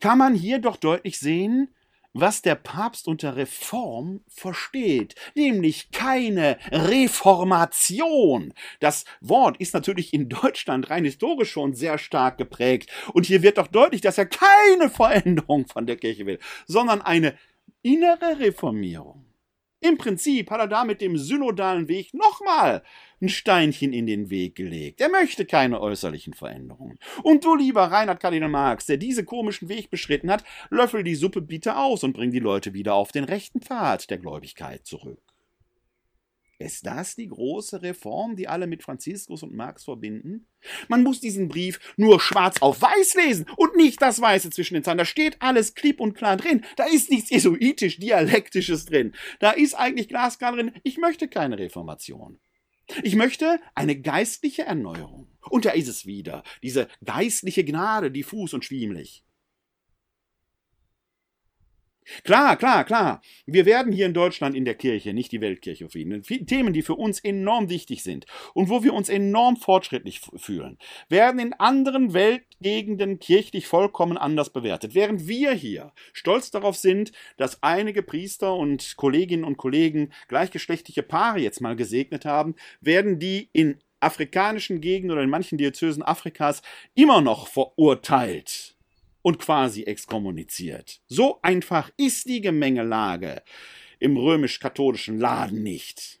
[0.00, 1.74] kann man hier doch deutlich sehen,
[2.20, 8.54] was der Papst unter Reform versteht, nämlich keine Reformation.
[8.80, 12.90] Das Wort ist natürlich in Deutschland rein historisch schon sehr stark geprägt.
[13.12, 17.36] Und hier wird doch deutlich, dass er keine Veränderung von der Kirche will, sondern eine
[17.82, 19.25] innere Reformierung.
[19.86, 22.82] Im Prinzip hat er da mit dem synodalen Weg nochmal
[23.22, 25.00] ein Steinchen in den Weg gelegt.
[25.00, 26.98] Er möchte keine äußerlichen Veränderungen.
[27.22, 31.40] Und du, lieber Reinhard Kardinal Marx, der diese komischen Weg beschritten hat, löffel die Suppe
[31.40, 35.22] bitte aus und bring die Leute wieder auf den rechten Pfad der Gläubigkeit zurück.
[36.58, 40.46] Ist das die große Reform, die alle mit Franziskus und Marx verbinden?
[40.88, 44.82] Man muss diesen Brief nur schwarz auf weiß lesen und nicht das Weiße zwischen den
[44.82, 44.98] Zeilen.
[44.98, 46.64] Da steht alles klipp und klar drin.
[46.76, 49.14] Da ist nichts jesuitisch, dialektisches drin.
[49.38, 52.40] Da ist eigentlich glasklar drin, ich möchte keine Reformation.
[53.02, 55.28] Ich möchte eine geistliche Erneuerung.
[55.50, 59.25] Und da ist es wieder, diese geistliche Gnade, diffus und schwiemlich.
[62.24, 63.20] Klar, klar, klar.
[63.46, 66.22] Wir werden hier in Deutschland in der Kirche, nicht die Weltkirche finden.
[66.46, 70.78] Themen, die für uns enorm wichtig sind und wo wir uns enorm fortschrittlich fühlen,
[71.08, 74.94] werden in anderen Weltgegenden kirchlich vollkommen anders bewertet.
[74.94, 81.40] Während wir hier stolz darauf sind, dass einige Priester und Kolleginnen und Kollegen gleichgeschlechtliche Paare
[81.40, 86.62] jetzt mal gesegnet haben, werden die in afrikanischen Gegenden oder in manchen Diözesen Afrikas
[86.94, 88.75] immer noch verurteilt
[89.26, 91.00] und quasi exkommuniziert.
[91.08, 93.42] So einfach ist die Gemengelage
[93.98, 96.20] im römisch-katholischen Laden nicht.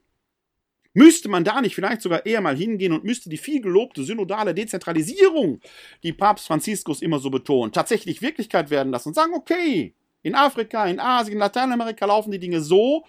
[0.92, 4.54] Müsste man da nicht vielleicht sogar eher mal hingehen und müsste die viel gelobte synodale
[4.54, 5.60] Dezentralisierung,
[6.02, 10.84] die Papst Franziskus immer so betont, tatsächlich Wirklichkeit werden lassen und sagen, okay, in Afrika,
[10.86, 13.04] in Asien, in Lateinamerika laufen die Dinge so,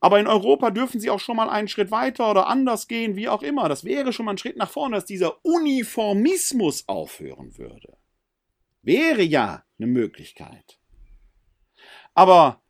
[0.00, 3.28] aber in Europa dürfen sie auch schon mal einen Schritt weiter oder anders gehen, wie
[3.28, 3.68] auch immer.
[3.68, 7.98] Das wäre schon mal ein Schritt nach vorne, dass dieser Uniformismus aufhören würde.
[8.86, 10.78] Wäre ja eine Möglichkeit.
[12.14, 12.62] Aber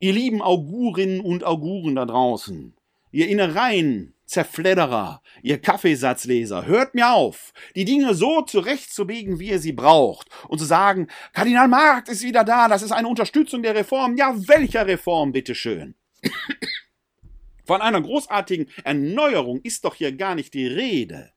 [0.00, 2.76] ihr lieben Augurinnen und Auguren da draußen,
[3.12, 9.72] ihr Innereien, Zerfledderer, ihr Kaffeesatzleser, hört mir auf, die Dinge so zurechtzubiegen, wie ihr sie
[9.72, 14.16] braucht, und zu sagen, Kardinal Markt ist wieder da, das ist eine Unterstützung der Reform.
[14.16, 15.94] Ja, welcher Reform, bitteschön?
[17.64, 21.32] Von einer großartigen Erneuerung ist doch hier gar nicht die Rede.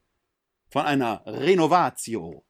[0.72, 2.44] Von einer Renovatio.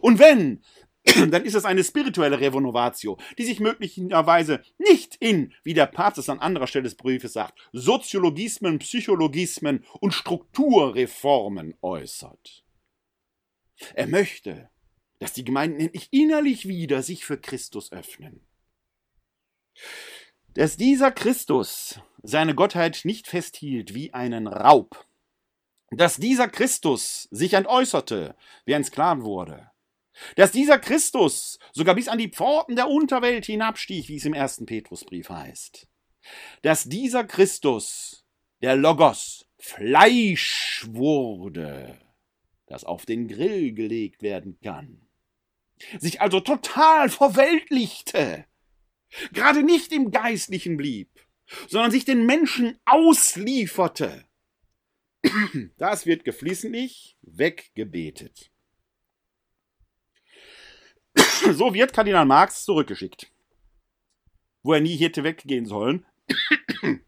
[0.00, 0.62] Und wenn,
[1.30, 6.28] dann ist es eine spirituelle Renovatio, die sich möglicherweise nicht in, wie der Papst es
[6.28, 12.64] an anderer Stelle des Briefes sagt, Soziologismen, Psychologismen und Strukturreformen äußert.
[13.94, 14.70] Er möchte,
[15.18, 18.40] dass die Gemeinden endlich innerlich wieder sich für Christus öffnen.
[20.54, 25.06] Dass dieser Christus seine Gottheit nicht festhielt wie einen Raub,
[25.90, 29.70] dass dieser Christus sich entäußerte, wie ein Sklaven wurde,
[30.36, 34.66] dass dieser Christus sogar bis an die Pforten der Unterwelt hinabstieg, wie es im ersten
[34.66, 35.88] Petrusbrief heißt,
[36.62, 38.24] dass dieser Christus,
[38.62, 41.98] der Logos, Fleisch wurde,
[42.66, 45.08] das auf den Grill gelegt werden kann,
[45.98, 48.44] sich also total verweltlichte,
[49.32, 51.10] gerade nicht im Geistlichen blieb,
[51.68, 54.24] sondern sich den Menschen auslieferte.
[55.78, 58.52] Das wird geflissentlich weggebetet.
[61.52, 63.30] So wird Kardinal Marx zurückgeschickt,
[64.62, 66.04] wo er nie hätte weggehen sollen.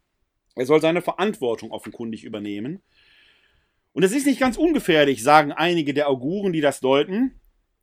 [0.56, 2.82] Er soll seine Verantwortung offenkundig übernehmen.
[3.92, 7.40] Und es ist nicht ganz ungefährlich, sagen einige der Auguren, die das deuten,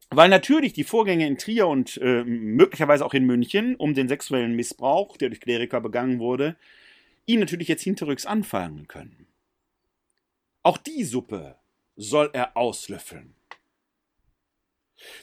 [0.09, 4.53] weil natürlich die Vorgänge in Trier und äh, möglicherweise auch in München um den sexuellen
[4.53, 6.55] Missbrauch, der durch Kleriker begangen wurde,
[7.25, 9.27] ihn natürlich jetzt hinterrücks anfangen können.
[10.61, 11.55] Auch die Suppe
[11.95, 13.36] soll er auslöffeln.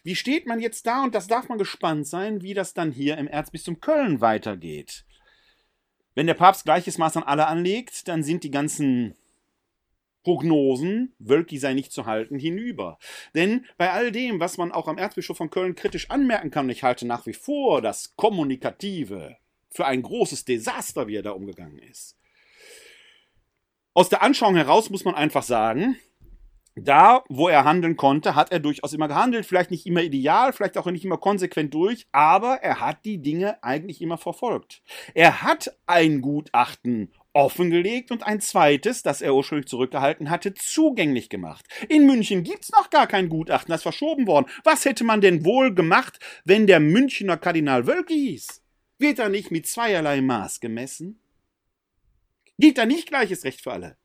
[0.03, 1.05] Wie steht man jetzt da?
[1.05, 5.05] Und das darf man gespannt sein, wie das dann hier im Erzbistum Köln weitergeht.
[6.15, 9.17] Wenn der Papst gleiches Maß an alle anlegt, dann sind die ganzen
[10.23, 12.99] Prognosen, Wölki sei nicht zu halten, hinüber.
[13.35, 16.83] Denn bei all dem, was man auch am Erzbischof von Köln kritisch anmerken kann, ich
[16.83, 19.37] halte nach wie vor das Kommunikative
[19.71, 22.17] für ein großes Desaster, wie er da umgegangen ist.
[23.93, 25.97] Aus der Anschauung heraus muss man einfach sagen,
[26.77, 29.47] da, wo er handeln konnte, hat er durchaus immer gehandelt.
[29.47, 33.63] Vielleicht nicht immer ideal, vielleicht auch nicht immer konsequent durch, aber er hat die Dinge
[33.63, 34.83] eigentlich immer verfolgt.
[35.15, 41.67] Er hat ein Gutachten offengelegt und ein zweites, das er ursprünglich zurückgehalten hatte, zugänglich gemacht.
[41.89, 44.47] In München gibt's noch gar kein Gutachten, das ist verschoben worden.
[44.63, 48.63] Was hätte man denn wohl gemacht, wenn der Münchner Kardinal Wölke hieß?
[48.99, 51.21] Wird da nicht mit zweierlei Maß gemessen?
[52.59, 53.97] Gilt da nicht gleiches Recht für alle?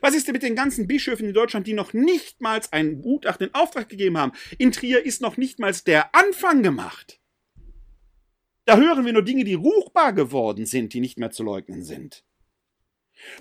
[0.00, 3.54] Was ist denn mit den ganzen Bischöfen in Deutschland, die noch nichtmals ein Gutachten in
[3.54, 4.32] Auftrag gegeben haben?
[4.58, 7.20] In Trier ist noch nichtmals der Anfang gemacht.
[8.64, 12.24] Da hören wir nur Dinge, die ruchbar geworden sind, die nicht mehr zu leugnen sind.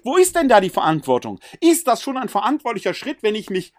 [0.03, 1.39] Wo ist denn da die Verantwortung?
[1.59, 3.73] Ist das schon ein verantwortlicher Schritt, wenn ich mich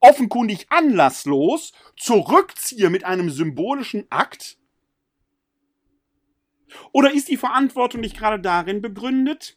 [0.00, 4.58] offenkundig anlasslos zurückziehe mit einem symbolischen Akt?
[6.92, 9.56] Oder ist die Verantwortung nicht gerade darin begründet,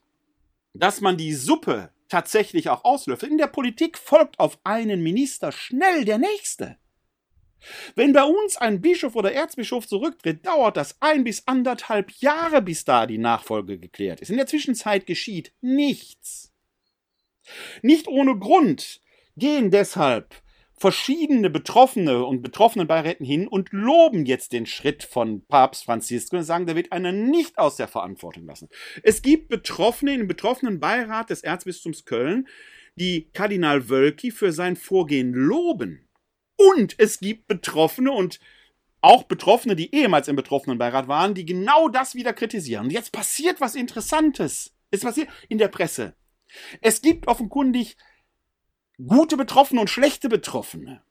[0.73, 3.31] dass man die Suppe tatsächlich auch auslöffelt?
[3.31, 6.77] In der Politik folgt auf einen Minister schnell der nächste.
[7.95, 12.85] Wenn bei uns ein Bischof oder Erzbischof zurücktritt, dauert das ein bis anderthalb Jahre, bis
[12.85, 14.29] da die Nachfolge geklärt ist.
[14.29, 16.53] In der Zwischenzeit geschieht nichts.
[17.81, 19.01] Nicht ohne Grund
[19.35, 20.35] gehen deshalb
[20.77, 26.67] verschiedene Betroffene und Betroffenenbeiräten hin und loben jetzt den Schritt von Papst Franziskus und sagen,
[26.67, 28.69] da wird einer nicht aus der Verantwortung lassen.
[29.01, 32.47] Es gibt Betroffene im betroffenen Beirat des Erzbistums Köln,
[32.95, 36.07] die Kardinal Wölki für sein Vorgehen loben.
[36.57, 38.39] Und es gibt Betroffene und
[39.01, 42.85] auch Betroffene, die ehemals im Betroffenenbeirat waren, die genau das wieder kritisieren.
[42.85, 44.75] Und jetzt passiert was Interessantes.
[44.91, 46.15] Es passiert in der Presse.
[46.81, 47.97] Es gibt offenkundig
[49.05, 51.01] gute Betroffene und schlechte Betroffene.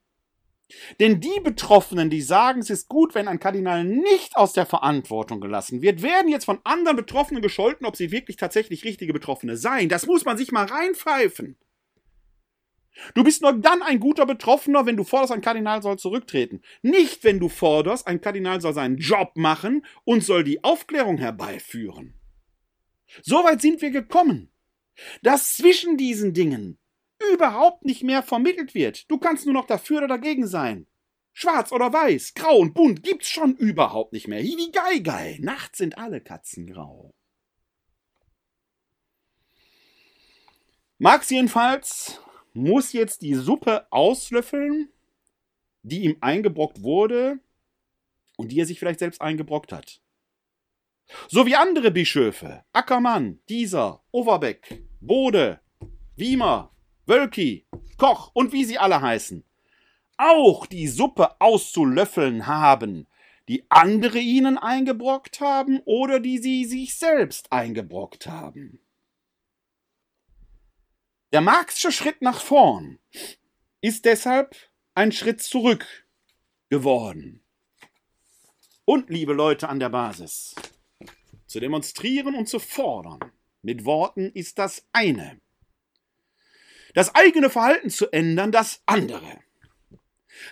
[0.98, 5.40] Denn die Betroffenen, die sagen, es ist gut, wenn ein Kardinal nicht aus der Verantwortung
[5.40, 9.88] gelassen wird, werden jetzt von anderen Betroffenen gescholten, ob sie wirklich tatsächlich richtige Betroffene seien.
[9.88, 11.56] Das muss man sich mal reinpfeifen.
[13.14, 16.62] Du bist nur dann ein guter Betroffener, wenn du forderst, ein Kardinal soll zurücktreten.
[16.82, 22.14] Nicht, wenn du forderst, ein Kardinal soll seinen Job machen und soll die Aufklärung herbeiführen.
[23.22, 24.50] Soweit sind wir gekommen,
[25.22, 26.78] dass zwischen diesen Dingen
[27.32, 29.10] überhaupt nicht mehr vermittelt wird.
[29.10, 30.86] Du kannst nur noch dafür oder dagegen sein.
[31.32, 34.40] Schwarz oder weiß, grau und bunt gibt's schon überhaupt nicht mehr.
[34.40, 35.38] Hiwi gei gei.
[35.40, 37.14] Nachts sind alle Katzen grau.
[40.98, 42.20] Max jedenfalls
[42.54, 44.88] muss jetzt die Suppe auslöffeln,
[45.82, 47.38] die ihm eingebrockt wurde
[48.36, 50.00] und die er sich vielleicht selbst eingebrockt hat.
[51.28, 55.60] So wie andere Bischöfe, Ackermann, Dieser, Overbeck, Bode,
[56.16, 56.74] Wiemer,
[57.06, 59.44] Wölki, Koch und wie sie alle heißen,
[60.16, 63.06] auch die Suppe auszulöffeln haben,
[63.48, 68.80] die andere ihnen eingebrockt haben oder die sie sich selbst eingebrockt haben.
[71.32, 72.98] Der Marxische Schritt nach vorn
[73.80, 74.56] ist deshalb
[74.94, 75.86] ein Schritt zurück
[76.70, 77.42] geworden.
[78.84, 80.54] Und, liebe Leute an der Basis,
[81.46, 83.20] zu demonstrieren und zu fordern
[83.62, 85.40] mit Worten ist das eine.
[86.96, 89.38] Das eigene Verhalten zu ändern, das andere.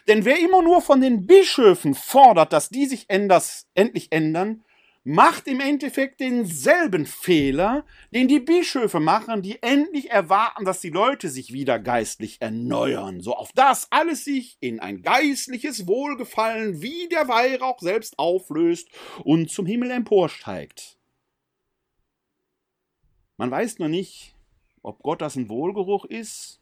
[0.09, 4.62] Denn wer immer nur von den Bischöfen fordert, dass die sich änders, endlich ändern,
[5.05, 11.30] macht im Endeffekt denselben Fehler, den die Bischöfe machen, die endlich erwarten, dass die Leute
[11.30, 17.26] sich wieder geistlich erneuern, so auf das alles sich in ein geistliches Wohlgefallen wie der
[17.26, 18.90] Weihrauch selbst auflöst
[19.24, 20.99] und zum Himmel emporsteigt.
[23.38, 24.34] Man weiß nur nicht,
[24.85, 26.61] ob Gott das ein Wohlgeruch ist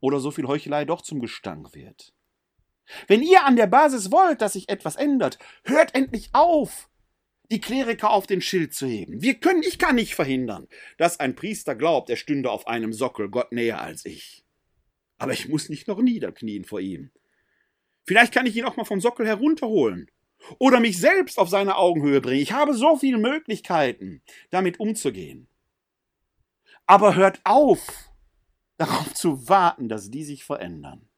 [0.00, 2.12] oder so viel Heuchelei doch zum Gestank wird.
[3.06, 6.90] Wenn ihr an der Basis wollt, dass sich etwas ändert, hört endlich auf,
[7.50, 9.22] die Kleriker auf den Schild zu heben.
[9.22, 10.68] Wir können, ich kann nicht verhindern,
[10.98, 14.44] dass ein Priester glaubt, er stünde auf einem Sockel Gott näher als ich.
[15.18, 17.10] Aber ich muss nicht noch niederknien vor ihm.
[18.04, 20.10] Vielleicht kann ich ihn auch mal vom Sockel herunterholen
[20.58, 22.42] oder mich selbst auf seine Augenhöhe bringen.
[22.42, 25.46] Ich habe so viele Möglichkeiten, damit umzugehen.
[26.86, 28.10] Aber hört auf,
[28.76, 31.08] darauf zu warten, dass die sich verändern.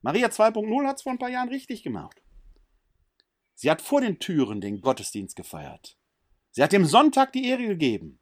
[0.00, 2.22] Maria 2.0 hat es vor ein paar Jahren richtig gemacht.
[3.54, 5.96] Sie hat vor den Türen den Gottesdienst gefeiert.
[6.50, 8.20] Sie hat dem Sonntag die Ehre gegeben.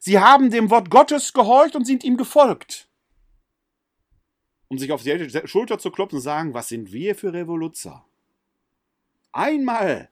[0.00, 2.88] Sie haben dem Wort Gottes gehorcht und sind ihm gefolgt.
[4.68, 8.06] Um sich auf die Schulter zu klopfen und sagen, was sind wir für Revoluzer?
[9.32, 10.08] Einmal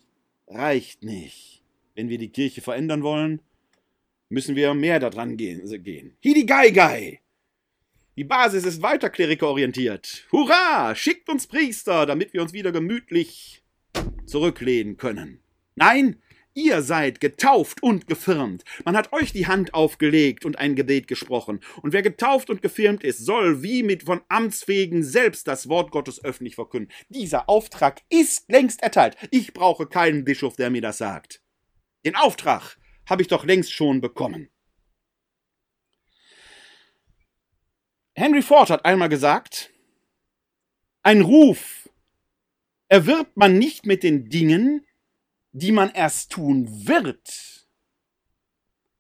[0.46, 1.62] reicht nicht.
[1.94, 3.40] Wenn wir die Kirche verändern wollen,
[4.28, 6.16] müssen wir mehr daran gehen.
[6.20, 7.20] Hidi Gai Gai!
[8.16, 10.26] Die Basis ist weiter klerikerorientiert.
[10.32, 10.94] Hurra!
[10.94, 13.62] Schickt uns Priester, damit wir uns wieder gemütlich
[14.24, 15.42] zurücklehnen können.
[15.74, 16.22] Nein,
[16.54, 18.64] ihr seid getauft und gefirmt.
[18.86, 21.60] Man hat euch die Hand aufgelegt und ein Gebet gesprochen.
[21.82, 26.24] Und wer getauft und gefirmt ist, soll wie mit von Amtswegen selbst das Wort Gottes
[26.24, 26.90] öffentlich verkünden.
[27.10, 29.16] Dieser Auftrag ist längst erteilt.
[29.30, 31.42] Ich brauche keinen Bischof, der mir das sagt.
[32.06, 34.50] Den Auftrag habe ich doch längst schon bekommen.
[38.14, 39.70] Henry Ford hat einmal gesagt,
[41.02, 41.88] ein Ruf
[42.88, 44.86] erwirbt man nicht mit den Dingen,
[45.52, 47.68] die man erst tun wird.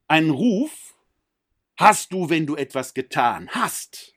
[0.08, 0.94] Ein Ruf
[1.76, 4.14] hast du, wenn du etwas getan hast.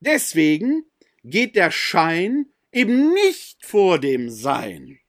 [0.00, 0.84] Deswegen
[1.22, 4.99] geht der Schein eben nicht vor dem Sein.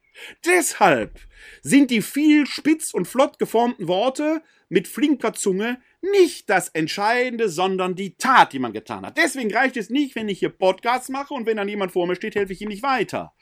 [0.45, 1.19] Deshalb
[1.61, 7.95] sind die viel spitz und flott geformten Worte mit flinker Zunge nicht das Entscheidende, sondern
[7.95, 9.17] die Tat, die man getan hat.
[9.17, 12.15] Deswegen reicht es nicht, wenn ich hier Podcasts mache und wenn dann jemand vor mir
[12.15, 13.34] steht, helfe ich ihm nicht weiter.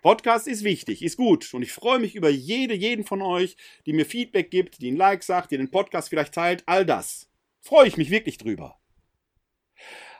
[0.00, 3.94] Podcast ist wichtig, ist gut und ich freue mich über jede, jeden von euch, die
[3.94, 7.30] mir Feedback gibt, die ein Like sagt, die den Podcast vielleicht teilt, all das.
[7.60, 8.78] Freue ich mich wirklich drüber.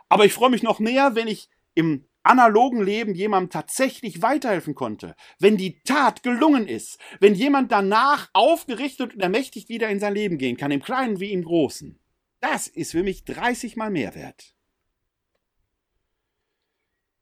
[0.08, 5.14] Aber ich freue mich noch mehr, wenn ich im analogen Leben jemandem tatsächlich weiterhelfen konnte,
[5.38, 10.38] wenn die Tat gelungen ist, wenn jemand danach aufgerichtet und ermächtigt wieder in sein Leben
[10.38, 11.98] gehen kann, im Kleinen wie im Großen,
[12.40, 14.54] das ist für mich 30 mal mehr wert.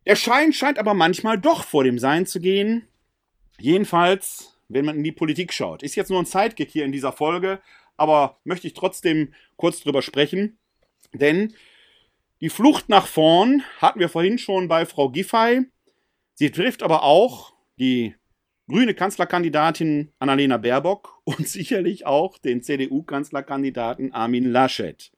[0.07, 2.89] Der Schein scheint aber manchmal doch vor dem Sein zu gehen.
[3.61, 5.83] Jedenfalls, wenn man in die Politik schaut.
[5.83, 7.61] Ist jetzt nur ein Sidekick hier in dieser Folge,
[7.97, 10.59] aber möchte ich trotzdem kurz drüber sprechen.
[11.13, 11.55] Denn
[12.43, 15.63] die Flucht nach vorn hatten wir vorhin schon bei Frau Giffey.
[16.35, 18.17] Sie trifft aber auch die
[18.69, 25.13] grüne Kanzlerkandidatin Annalena Baerbock und sicherlich auch den CDU-Kanzlerkandidaten Armin Laschet.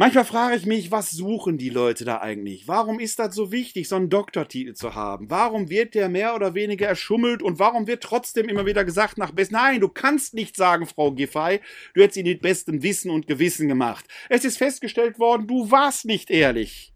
[0.00, 2.66] Manchmal frage ich mich, was suchen die Leute da eigentlich?
[2.66, 5.28] Warum ist das so wichtig, so einen Doktortitel zu haben?
[5.28, 9.32] Warum wird der mehr oder weniger erschummelt und warum wird trotzdem immer wieder gesagt nach
[9.32, 9.52] Best?
[9.52, 11.60] Nein, du kannst nicht sagen, Frau Giffey,
[11.92, 14.06] du hättest ihn mit bestem Wissen und Gewissen gemacht.
[14.30, 16.94] Es ist festgestellt worden, du warst nicht ehrlich.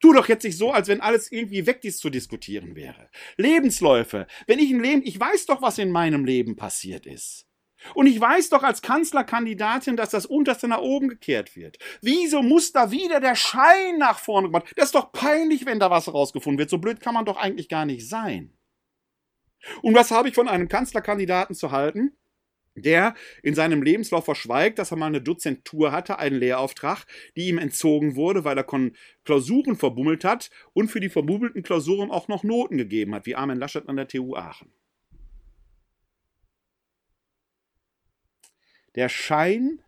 [0.00, 3.10] Tu doch jetzt nicht so, als wenn alles irgendwie weg dies zu diskutieren wäre.
[3.36, 4.26] Lebensläufe.
[4.46, 7.49] Wenn ich im Leben, ich weiß doch, was in meinem Leben passiert ist.
[7.94, 11.78] Und ich weiß doch als Kanzlerkandidatin, dass das Unterste nach oben gekehrt wird.
[12.02, 14.72] Wieso muss da wieder der Schein nach vorne gemacht?
[14.76, 16.70] Das ist doch peinlich, wenn da was rausgefunden wird.
[16.70, 18.56] So blöd kann man doch eigentlich gar nicht sein.
[19.82, 22.16] Und was habe ich von einem Kanzlerkandidaten zu halten?
[22.76, 27.04] der in seinem Lebenslauf verschweigt, dass er mal eine Dozentur hatte, einen Lehrauftrag,
[27.36, 28.66] die ihm entzogen wurde, weil er
[29.24, 33.58] Klausuren verbummelt hat und für die verbummelten Klausuren auch noch Noten gegeben hat, wie Armin
[33.58, 34.72] Laschet an der TU Aachen.
[38.94, 39.82] Der Schein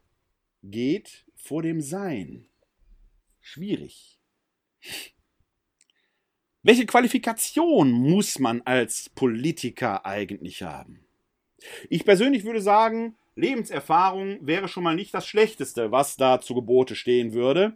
[0.63, 2.47] geht vor dem Sein.
[3.41, 4.21] Schwierig.
[6.63, 11.05] Welche Qualifikation muss man als Politiker eigentlich haben?
[11.91, 16.95] Ich persönlich würde sagen, Lebenserfahrung wäre schon mal nicht das Schlechteste, was da zu Gebote
[16.95, 17.75] stehen würde.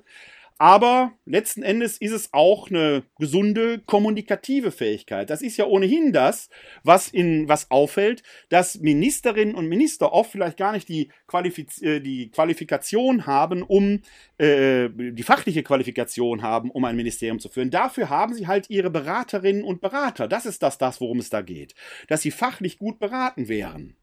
[0.59, 5.29] Aber letzten Endes ist es auch eine gesunde kommunikative Fähigkeit.
[5.29, 6.49] Das ist ja ohnehin das,
[6.83, 12.01] was in was auffällt, dass Ministerinnen und Minister oft vielleicht gar nicht die, Qualifiz äh,
[12.01, 14.01] die Qualifikation haben, um
[14.39, 17.71] äh, die fachliche Qualifikation haben, um ein Ministerium zu führen.
[17.71, 20.27] Dafür haben sie halt ihre Beraterinnen und Berater.
[20.27, 21.75] Das ist das, das, worum es da geht,
[22.09, 23.95] dass sie fachlich gut beraten wären.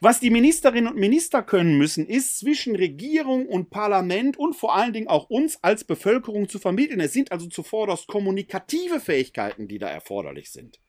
[0.00, 4.92] Was die Ministerinnen und Minister können müssen, ist zwischen Regierung und Parlament und vor allen
[4.92, 7.00] Dingen auch uns als Bevölkerung zu vermitteln.
[7.00, 10.80] Es sind also zuvorderst kommunikative Fähigkeiten, die da erforderlich sind.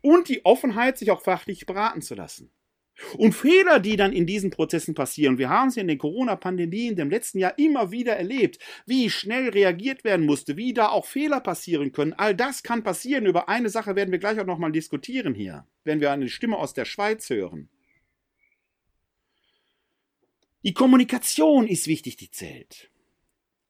[0.00, 2.50] Und die Offenheit, sich auch fachlich beraten zu lassen.
[3.16, 7.10] Und Fehler, die dann in diesen Prozessen passieren, wir haben ja in den Corona-Pandemien dem
[7.10, 11.92] letzten Jahr immer wieder erlebt, wie schnell reagiert werden musste, wie da auch Fehler passieren
[11.92, 12.12] können.
[12.14, 13.26] All das kann passieren.
[13.26, 16.74] Über eine Sache werden wir gleich auch nochmal diskutieren hier, wenn wir eine Stimme aus
[16.74, 17.68] der Schweiz hören.
[20.64, 22.90] Die Kommunikation ist wichtig, die zählt.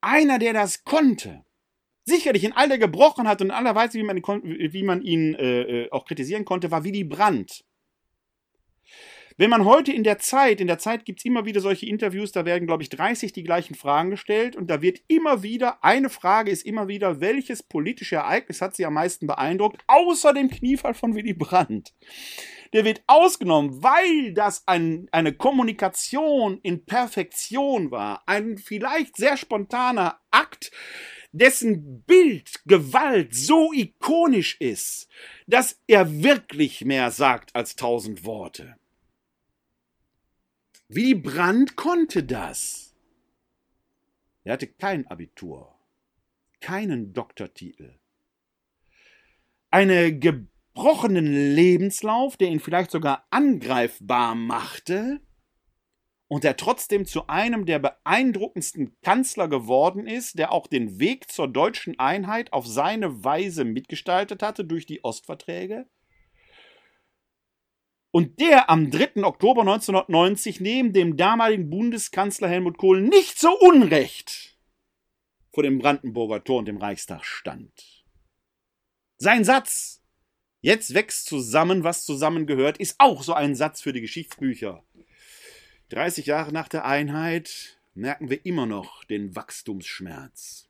[0.01, 1.45] Einer, der das konnte,
[2.03, 5.61] sicherlich in all der Gebrochenheit und in aller Weise, wie man, wie man ihn äh,
[5.61, 7.63] äh, auch kritisieren konnte, war Willy Brandt.
[9.37, 12.33] Wenn man heute in der Zeit, in der Zeit gibt es immer wieder solche Interviews,
[12.33, 16.09] da werden, glaube ich, 30 die gleichen Fragen gestellt und da wird immer wieder, eine
[16.09, 20.93] Frage ist immer wieder, welches politische Ereignis hat Sie am meisten beeindruckt, außer dem Kniefall
[20.93, 21.93] von Willy Brandt
[22.73, 28.23] der wird ausgenommen, weil das ein, eine Kommunikation in Perfektion war.
[28.27, 30.71] Ein vielleicht sehr spontaner Akt,
[31.31, 35.07] dessen Bild, Gewalt so ikonisch ist,
[35.47, 38.75] dass er wirklich mehr sagt als tausend Worte.
[40.87, 42.95] Willy Brandt konnte das.
[44.43, 45.75] Er hatte kein Abitur,
[46.61, 47.99] keinen Doktortitel.
[49.69, 50.47] Eine Ge
[50.79, 55.19] gebrochenen Lebenslauf, der ihn vielleicht sogar angreifbar machte
[56.29, 61.49] und der trotzdem zu einem der beeindruckendsten Kanzler geworden ist, der auch den Weg zur
[61.49, 65.85] deutschen Einheit auf seine Weise mitgestaltet hatte durch die Ostverträge.
[68.11, 69.25] Und der am 3.
[69.25, 74.57] Oktober 1990 neben dem damaligen Bundeskanzler Helmut Kohl nicht so unrecht
[75.51, 78.05] vor dem Brandenburger Tor und dem Reichstag stand.
[79.17, 79.98] Sein Satz,
[80.61, 84.83] Jetzt wächst zusammen, was zusammengehört, ist auch so ein Satz für die Geschichtsbücher.
[85.89, 90.67] 30 Jahre nach der Einheit merken wir immer noch den Wachstumsschmerz.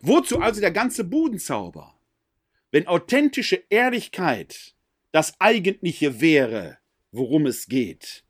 [0.00, 1.96] Wozu also der ganze Budenzauber?
[2.72, 4.74] Wenn authentische Ehrlichkeit
[5.12, 6.78] das Eigentliche wäre,
[7.12, 8.24] worum es geht.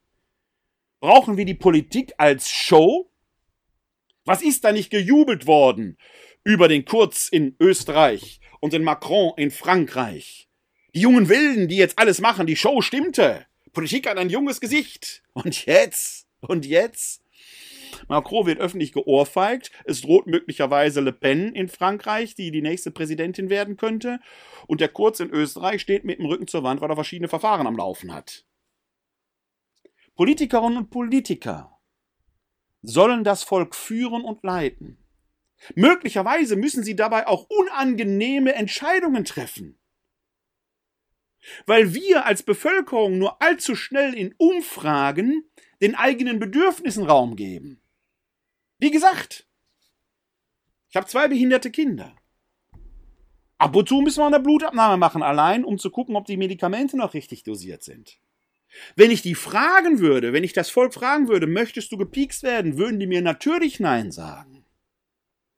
[1.01, 3.11] Brauchen wir die Politik als Show?
[4.27, 5.97] Was ist da nicht gejubelt worden
[6.45, 10.49] über den Kurz in Österreich und den Macron in Frankreich.
[10.95, 13.45] Die jungen Wilden, die jetzt alles machen, die Show stimmte.
[13.75, 15.23] Politik hat ein junges Gesicht.
[15.35, 16.27] Und jetzt?
[16.41, 17.23] Und jetzt?
[18.09, 19.71] Macron wird öffentlich geohrfeigt.
[19.85, 24.19] Es droht möglicherweise Le Pen in Frankreich, die die nächste Präsidentin werden könnte.
[24.67, 27.67] Und der Kurz in Österreich steht mit dem Rücken zur Wand, weil er verschiedene Verfahren
[27.67, 28.47] am Laufen hat.
[30.17, 31.79] Politikerinnen und Politiker
[32.81, 35.04] sollen das Volk führen und leiten.
[35.75, 39.79] Möglicherweise müssen sie dabei auch unangenehme Entscheidungen treffen.
[41.67, 45.45] Weil wir als Bevölkerung nur allzu schnell in Umfragen
[45.81, 47.81] den eigenen Bedürfnissen Raum geben.
[48.79, 49.47] Wie gesagt,
[50.89, 52.15] ich habe zwei behinderte Kinder.
[53.59, 56.97] Ab und zu müssen wir eine Blutabnahme machen, allein um zu gucken, ob die Medikamente
[56.97, 58.19] noch richtig dosiert sind.
[58.97, 62.79] Wenn ich die fragen würde, wenn ich das Volk fragen würde, möchtest du gepiekst werden,
[62.79, 64.64] würden die mir natürlich Nein sagen.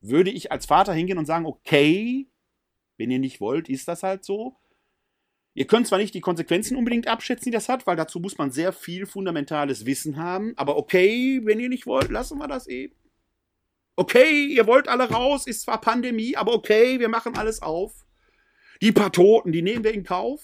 [0.09, 2.29] Würde ich als Vater hingehen und sagen, okay,
[2.97, 4.57] wenn ihr nicht wollt, ist das halt so.
[5.55, 8.51] Ihr könnt zwar nicht die Konsequenzen unbedingt abschätzen, die das hat, weil dazu muss man
[8.51, 12.95] sehr viel fundamentales Wissen haben, aber okay, wenn ihr nicht wollt, lassen wir das eben.
[13.97, 18.05] Okay, ihr wollt alle raus, ist zwar Pandemie, aber okay, wir machen alles auf.
[18.83, 20.43] Die paar Toten, die nehmen wir in Kauf.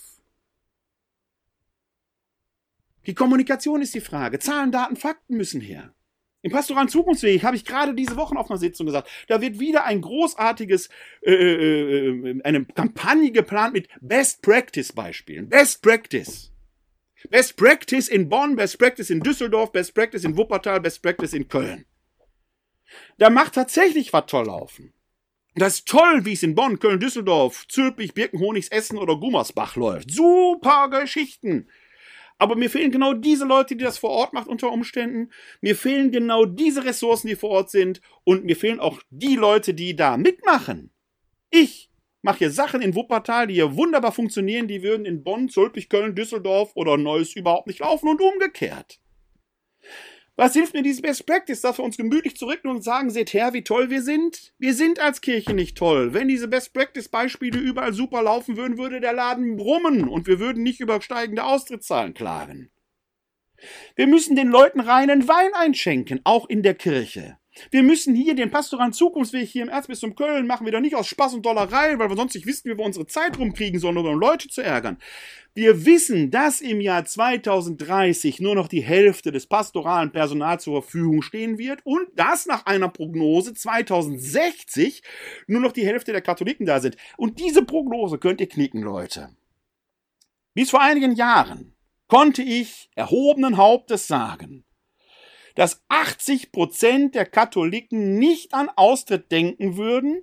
[3.05, 4.39] Die Kommunikation ist die Frage.
[4.39, 5.95] Zahlen, Daten, Fakten müssen her.
[6.43, 9.85] Im pastoralen Zukunftsweg habe ich gerade diese Wochen auf einer Sitzung gesagt, da wird wieder
[9.85, 10.89] ein großartiges,
[11.23, 15.49] äh, äh, äh, eine Kampagne geplant mit Best Practice Beispielen.
[15.49, 16.53] Best Practice.
[17.31, 21.47] Best Practice in Bonn, Best Practice in Düsseldorf, Best Practice in Wuppertal, Best Practice in
[21.47, 21.87] Köln.
[23.19, 24.93] Da macht tatsächlich was toll laufen.
[25.55, 30.11] Das ist toll, wie es in Bonn, Köln, Düsseldorf, Zülpich, Birkenhonigs, Essen oder Gummersbach läuft.
[30.11, 31.69] Super Geschichten.
[32.43, 35.31] Aber mir fehlen genau diese Leute, die das vor Ort macht unter Umständen.
[35.61, 38.01] Mir fehlen genau diese Ressourcen, die vor Ort sind.
[38.25, 40.91] Und mir fehlen auch die Leute, die da mitmachen.
[41.51, 41.89] Ich
[42.21, 44.67] mache hier Sachen in Wuppertal, die hier wunderbar funktionieren.
[44.67, 48.99] Die würden in Bonn, Zülpich, Köln, Düsseldorf oder Neuss überhaupt nicht laufen und umgekehrt.
[50.37, 53.53] Was hilft mir dieses Best Practice, dass wir uns gemütlich zurücknehmen und sagen, seht her,
[53.53, 54.55] wie toll wir sind?
[54.59, 56.15] Wir sind als Kirche nicht toll.
[56.15, 60.39] Wenn diese Best Practice Beispiele überall super laufen würden, würde der Laden brummen und wir
[60.39, 62.71] würden nicht über steigende Austrittszahlen klagen.
[63.95, 67.39] Wir müssen den Leuten reinen Wein einschenken, auch in der Kirche.
[67.71, 71.35] Wir müssen hier den pastoralen Zukunftsweg hier im Erzbistum Köln machen doch nicht aus Spaß
[71.35, 74.49] und Dollerei, weil wir sonst nicht wissen, wie wir unsere Zeit rumkriegen, sondern um Leute
[74.49, 74.99] zu ärgern.
[75.55, 81.21] Wir wissen, dass im Jahr 2030 nur noch die Hälfte des pastoralen Personals zur Verfügung
[81.21, 85.03] stehen wird und dass nach einer Prognose 2060
[85.47, 86.97] nur noch die Hälfte der Katholiken da sind.
[87.19, 89.29] Und diese Prognose könnt ihr knicken, Leute.
[90.55, 91.75] Bis vor einigen Jahren
[92.09, 94.65] konnte ich erhobenen Hauptes sagen,
[95.55, 100.23] dass 80 Prozent der Katholiken nicht an Austritt denken würden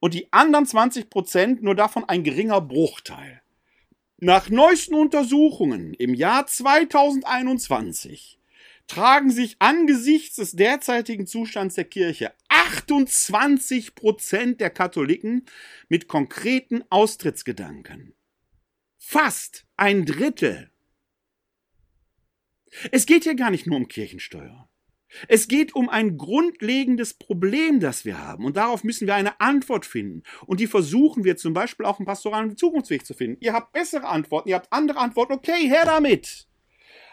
[0.00, 3.42] und die anderen 20 Prozent nur davon ein geringer Bruchteil.
[4.18, 8.38] Nach neuesten Untersuchungen im Jahr 2021
[8.88, 15.44] tragen sich angesichts des derzeitigen Zustands der Kirche 28 Prozent der Katholiken
[15.88, 18.14] mit konkreten Austrittsgedanken.
[18.96, 20.70] Fast ein Drittel
[22.92, 24.68] es geht hier gar nicht nur um Kirchensteuer.
[25.26, 28.44] Es geht um ein grundlegendes Problem, das wir haben.
[28.44, 30.22] Und darauf müssen wir eine Antwort finden.
[30.46, 33.38] Und die versuchen wir zum Beispiel auch im pastoralen Zukunftsweg zu finden.
[33.40, 35.32] Ihr habt bessere Antworten, ihr habt andere Antworten.
[35.32, 36.46] Okay, her damit.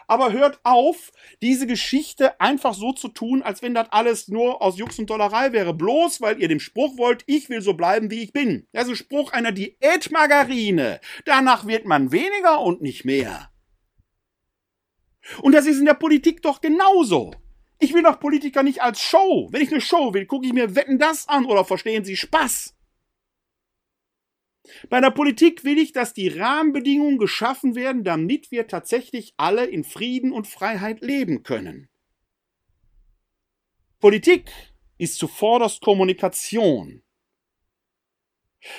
[0.08, 1.10] Aber hört auf,
[1.42, 5.52] diese Geschichte einfach so zu tun, als wenn das alles nur aus Jux und Dollerei
[5.52, 5.74] wäre.
[5.74, 8.68] Bloß weil ihr dem Spruch wollt, ich will so bleiben, wie ich bin.
[8.72, 11.00] Das ist ein Spruch einer Diätmargarine.
[11.24, 13.50] Danach wird man weniger und nicht mehr.
[15.42, 17.34] Und das ist in der Politik doch genauso.
[17.78, 19.48] Ich will doch Politiker nicht als Show.
[19.50, 22.74] Wenn ich eine Show will, gucke ich mir Wetten das an oder verstehen Sie Spaß?
[24.88, 29.84] Bei der Politik will ich, dass die Rahmenbedingungen geschaffen werden, damit wir tatsächlich alle in
[29.84, 31.88] Frieden und Freiheit leben können.
[34.00, 34.50] Politik
[34.98, 37.02] ist zuvorderst Kommunikation.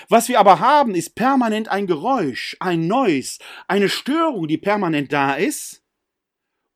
[0.09, 5.35] Was wir aber haben, ist permanent ein Geräusch, ein Noise, eine Störung, die permanent da
[5.35, 5.86] ist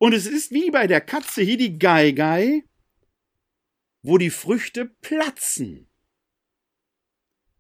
[0.01, 2.63] und es ist wie bei der Katze hier die Geigei,
[4.01, 5.91] wo die Früchte platzen.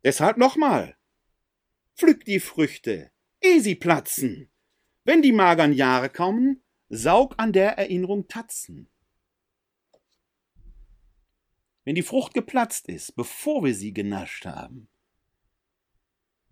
[0.03, 0.97] Deshalb nochmal.
[1.95, 3.11] Pflück die Früchte,
[3.41, 4.49] ehe sie platzen.
[5.03, 8.89] Wenn die magern Jahre kommen, saug an der Erinnerung Tatzen.
[11.83, 14.89] Wenn die Frucht geplatzt ist, bevor wir sie genascht haben,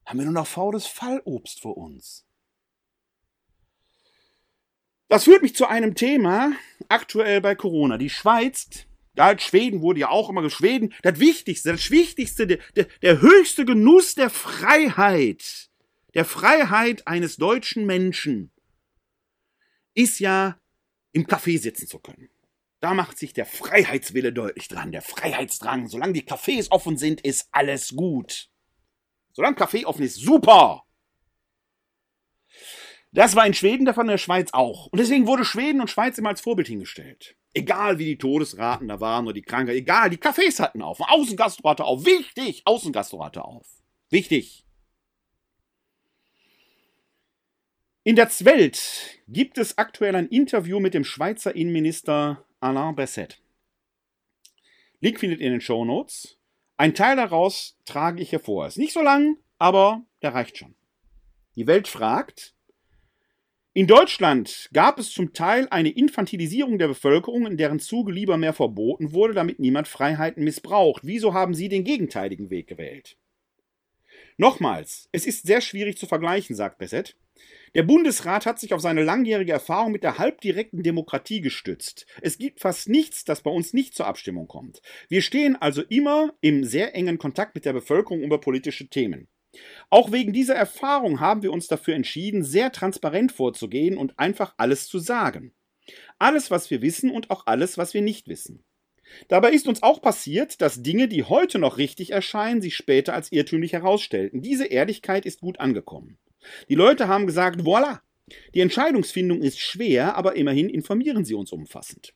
[0.05, 2.28] haben wir nur noch faules Fallobst vor uns.
[5.09, 6.53] Das führt mich zu einem Thema
[6.87, 7.97] aktuell bei Corona.
[7.97, 8.85] Die Schweiz,
[9.15, 13.65] galt Schweden wurde ja auch immer Schweden, das Wichtigste, das Wichtigste, der, der, der höchste
[13.65, 15.71] Genuss der Freiheit,
[16.13, 18.51] der Freiheit eines deutschen Menschen,
[19.95, 20.59] ist ja
[21.11, 22.29] im Café sitzen zu können.
[22.79, 25.89] Da macht sich der Freiheitswille deutlich dran, der Freiheitsdrang.
[25.89, 28.49] Solange die Cafés offen sind, ist alles gut.
[29.33, 30.85] Solange Café offen ist, super.
[33.11, 34.87] Das war in Schweden, davon in der Schweiz auch.
[34.87, 37.35] Und deswegen wurde Schweden und Schweiz immer als Vorbild hingestellt.
[37.53, 41.67] Egal wie die Todesraten da waren oder die Krankheit, egal, die Cafés hatten auf, Außengastro
[41.69, 43.67] auf, wichtig, Außengastro auf.
[44.11, 44.63] Wichtig.
[48.03, 53.41] In der Welt gibt es aktuell ein Interview mit dem Schweizer Innenminister Alain Berset.
[55.01, 56.37] Link findet ihr in den Show Notes.
[56.77, 58.67] Ein Teil daraus trage ich hervor.
[58.67, 60.75] Ist nicht so lang, aber der reicht schon.
[61.55, 62.55] Die Welt fragt,
[63.73, 68.53] In Deutschland gab es zum Teil eine Infantilisierung der Bevölkerung, in deren Zuge lieber mehr
[68.53, 71.03] verboten wurde, damit niemand Freiheiten missbraucht.
[71.05, 73.15] Wieso haben Sie den gegenteiligen Weg gewählt?
[74.37, 77.15] Nochmals, es ist sehr schwierig zu vergleichen, sagt Besset.
[77.75, 82.07] Der Bundesrat hat sich auf seine langjährige Erfahrung mit der halbdirekten Demokratie gestützt.
[82.21, 84.81] Es gibt fast nichts, das bei uns nicht zur Abstimmung kommt.
[85.09, 89.27] Wir stehen also immer im sehr engen Kontakt mit der Bevölkerung über politische Themen.
[89.89, 94.87] Auch wegen dieser Erfahrung haben wir uns dafür entschieden, sehr transparent vorzugehen und einfach alles
[94.87, 95.53] zu sagen.
[96.19, 98.63] Alles, was wir wissen und auch alles, was wir nicht wissen.
[99.27, 103.31] Dabei ist uns auch passiert, dass Dinge, die heute noch richtig erscheinen, sich später als
[103.31, 104.41] irrtümlich herausstellten.
[104.41, 106.19] Diese Ehrlichkeit ist gut angekommen.
[106.69, 107.99] Die Leute haben gesagt, voilà,
[108.53, 112.13] die Entscheidungsfindung ist schwer, aber immerhin informieren Sie uns umfassend.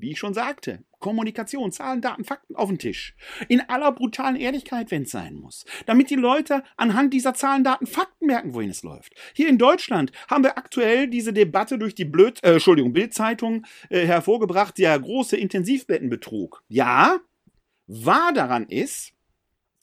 [0.00, 3.14] Wie ich schon sagte, Kommunikation, Zahlen, Daten, Fakten auf den Tisch.
[3.48, 5.64] In aller brutalen Ehrlichkeit, wenn es sein muss.
[5.86, 9.12] Damit die Leute anhand dieser Zahlen, Daten, Fakten merken, wohin es läuft.
[9.34, 14.06] Hier in Deutschland haben wir aktuell diese Debatte durch die Blöd, äh, Entschuldigung, Bildzeitung äh,
[14.06, 16.62] hervorgebracht, der große Intensivbettenbetrug.
[16.68, 17.18] Ja,
[17.86, 19.12] wahr daran ist,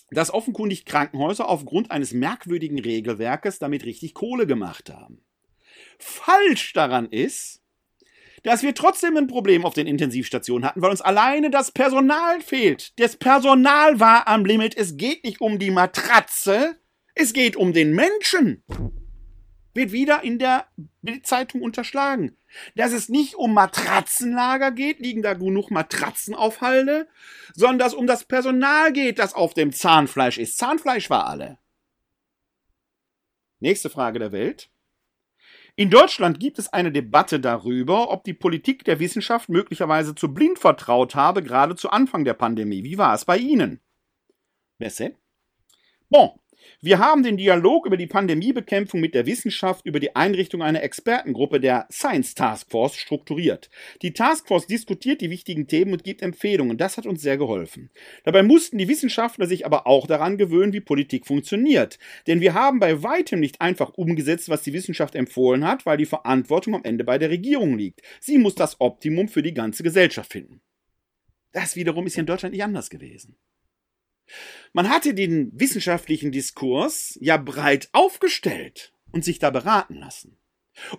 [0.10, 5.22] dass offenkundig Krankenhäuser aufgrund eines merkwürdigen Regelwerkes damit richtig Kohle gemacht haben.
[6.00, 7.62] Falsch daran ist,
[8.48, 12.98] dass wir trotzdem ein Problem auf den Intensivstationen hatten, weil uns alleine das Personal fehlt.
[12.98, 14.78] Das Personal war am Limit.
[14.78, 16.78] Es geht nicht um die Matratze,
[17.14, 18.64] es geht um den Menschen.
[19.74, 20.66] Wird wieder in der
[21.02, 22.38] Bildzeitung unterschlagen.
[22.74, 27.10] Dass es nicht um Matratzenlager geht, liegen da genug Matratzen auf Halde,
[27.54, 30.58] sondern dass um das Personal geht, das auf dem Zahnfleisch ist.
[30.58, 31.60] Zahnfleisch war alle.
[33.60, 34.70] Nächste Frage der Welt.
[35.80, 40.58] In Deutschland gibt es eine Debatte darüber, ob die Politik der Wissenschaft möglicherweise zu blind
[40.58, 42.84] vertraut habe, gerade zu Anfang der Pandemie.
[42.84, 43.80] Wie war es bei Ihnen?
[44.80, 45.12] Besser?
[46.10, 46.32] Bon,
[46.80, 51.60] wir haben den Dialog über die Pandemiebekämpfung mit der Wissenschaft über die Einrichtung einer Expertengruppe
[51.60, 53.72] der Science Task Force strukturiert.
[54.04, 56.78] Die Taskforce diskutiert die wichtigen Themen und gibt Empfehlungen.
[56.78, 57.90] Das hat uns sehr geholfen.
[58.26, 61.98] Dabei mussten die Wissenschaftler sich aber auch daran gewöhnen, wie Politik funktioniert.
[62.28, 66.06] Denn wir haben bei weitem nicht einfach umgesetzt, was die Wissenschaft empfohlen hat, weil die
[66.06, 68.04] Verantwortung am Ende bei der Regierung liegt.
[68.20, 70.62] Sie muss das Optimum für die ganze Gesellschaft finden.
[71.54, 73.36] Das wiederum ist hier in Deutschland nicht anders gewesen.
[74.74, 80.38] Man hatte den wissenschaftlichen Diskurs ja breit aufgestellt und sich da beraten lassen.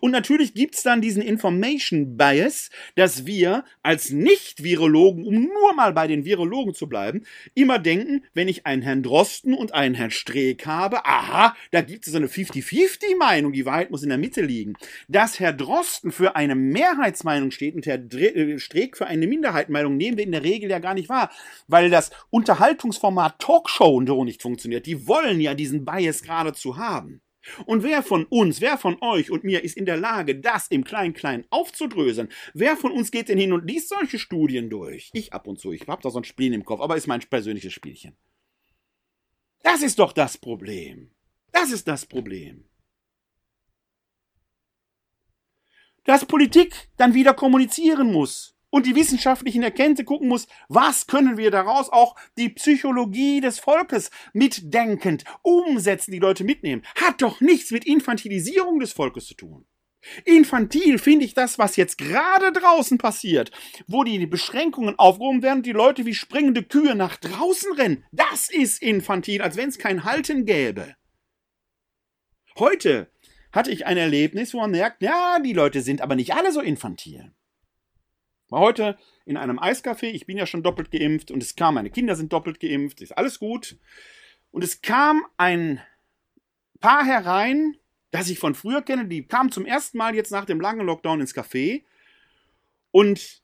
[0.01, 6.07] Und natürlich gibt's dann diesen Information Bias, dass wir als Nicht-Virologen, um nur mal bei
[6.07, 7.25] den Virologen zu bleiben,
[7.55, 12.07] immer denken, wenn ich einen Herrn Drosten und einen Herrn Streeck habe, aha, da gibt
[12.07, 14.75] es so eine 50-50-Meinung, die Wahrheit muss in der Mitte liegen.
[15.09, 20.17] Dass Herr Drosten für eine Mehrheitsmeinung steht und Herr äh, Streeck für eine Minderheitsmeinung, nehmen
[20.17, 21.31] wir in der Regel ja gar nicht wahr,
[21.67, 24.87] weil das Unterhaltungsformat Talkshow nicht funktioniert.
[24.87, 27.21] Die wollen ja diesen Bias geradezu haben.
[27.67, 30.85] Und wer von uns, wer von euch und mir ist in der Lage, das im
[30.85, 32.29] Klein-Klein aufzudröseln?
[32.55, 35.11] Wer von uns geht denn hin und liest solche Studien durch?
[35.13, 37.21] Ich ab und zu, ich hab da so ein Spiel im Kopf, aber ist mein
[37.21, 38.17] persönliches Spielchen.
[39.63, 41.11] Das ist doch das Problem.
[41.53, 42.65] Das ist das Problem.
[46.05, 51.51] Dass Politik dann wieder kommunizieren muss und die wissenschaftlichen Erkenntnisse gucken muss, was können wir
[51.51, 57.87] daraus auch die Psychologie des Volkes mitdenkend umsetzen, die Leute mitnehmen, hat doch nichts mit
[57.87, 59.67] Infantilisierung des Volkes zu tun.
[60.25, 63.51] Infantil finde ich das, was jetzt gerade draußen passiert,
[63.87, 68.05] wo die Beschränkungen aufgehoben werden und die Leute wie springende Kühe nach draußen rennen.
[68.13, 70.95] Das ist infantil, als wenn es kein Halten gäbe.
[72.59, 73.11] Heute
[73.53, 76.61] hatte ich ein Erlebnis, wo man merkt, ja, die Leute sind aber nicht alle so
[76.61, 77.33] infantil.
[78.49, 81.91] War heute in einem Eiscafé, ich bin ja schon doppelt geimpft und es kam, meine
[81.91, 83.77] Kinder sind doppelt geimpft, ist alles gut.
[84.51, 85.81] Und es kam ein
[86.81, 87.77] Paar herein,
[88.11, 91.21] das ich von früher kenne, die kam zum ersten Mal jetzt nach dem langen Lockdown
[91.21, 91.83] ins Café
[92.91, 93.43] und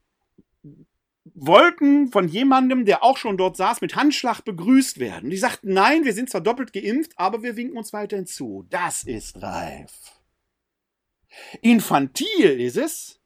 [1.24, 5.30] wollten von jemandem, der auch schon dort saß, mit Handschlag begrüßt werden.
[5.30, 8.66] Die sagten, nein, wir sind zwar doppelt geimpft, aber wir winken uns weiterhin zu.
[8.70, 9.92] Das ist reif.
[11.62, 13.20] Infantil ist es,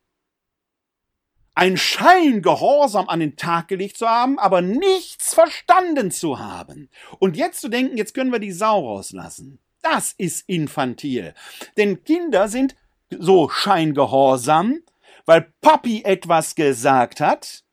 [1.59, 6.89] ein Schein Gehorsam an den Tag gelegt zu haben, aber nichts verstanden zu haben.
[7.19, 9.59] Und jetzt zu denken, jetzt können wir die Sau rauslassen.
[9.83, 11.35] Das ist infantil.
[11.77, 12.77] Denn Kinder sind
[13.11, 14.83] so scheingehorsam,
[15.27, 17.65] weil Papi etwas gesagt hat.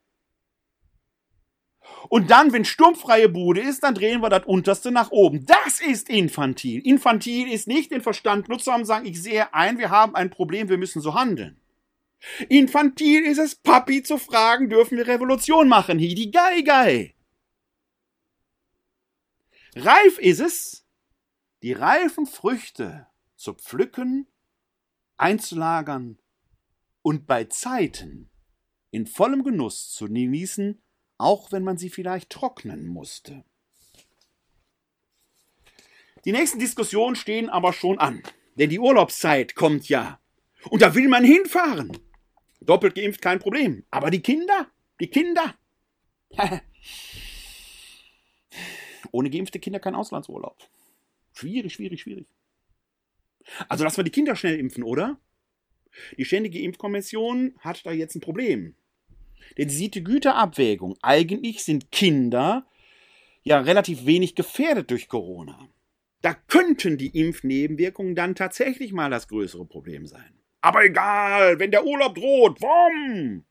[2.09, 5.45] Und dann, wenn sturmfreie Bude ist, dann drehen wir das unterste nach oben.
[5.45, 6.81] Das ist infantil.
[6.83, 10.69] Infantil ist nicht den Verstand nutzen und sagen, ich sehe ein, wir haben ein Problem,
[10.69, 11.61] wir müssen so handeln.
[12.49, 15.99] Infantil ist es, Papi zu fragen, dürfen wir Revolution machen?
[15.99, 17.15] Hidi Gai Gai.
[19.75, 20.85] Reif ist es,
[21.61, 24.27] die reifen Früchte zu pflücken
[25.17, 26.17] einzulagern
[27.01, 28.29] und bei Zeiten
[28.91, 30.81] in vollem Genuss zu genießen,
[31.17, 33.43] auch wenn man sie vielleicht trocknen musste.
[36.23, 38.23] Die nächsten Diskussionen stehen aber schon an,
[38.55, 40.19] denn die Urlaubszeit kommt ja.
[40.69, 41.97] Und da will man hinfahren.
[42.61, 43.83] Doppelt geimpft kein Problem.
[43.91, 44.67] Aber die Kinder,
[44.99, 45.55] die Kinder.
[49.11, 50.57] Ohne geimpfte Kinder kein Auslandsurlaub.
[51.33, 52.27] Schwierig, schwierig, schwierig.
[53.69, 55.19] Also lassen wir die Kinder schnell impfen, oder?
[56.17, 58.75] Die Ständige Impfkommission hat da jetzt ein Problem.
[59.57, 60.97] Denn sie sieht die Güterabwägung.
[61.01, 62.67] Eigentlich sind Kinder
[63.43, 65.69] ja relativ wenig gefährdet durch Corona.
[66.21, 70.39] Da könnten die Impfnebenwirkungen dann tatsächlich mal das größere Problem sein.
[70.65, 73.45] Aber egal, wenn der Urlaub droht, wumm!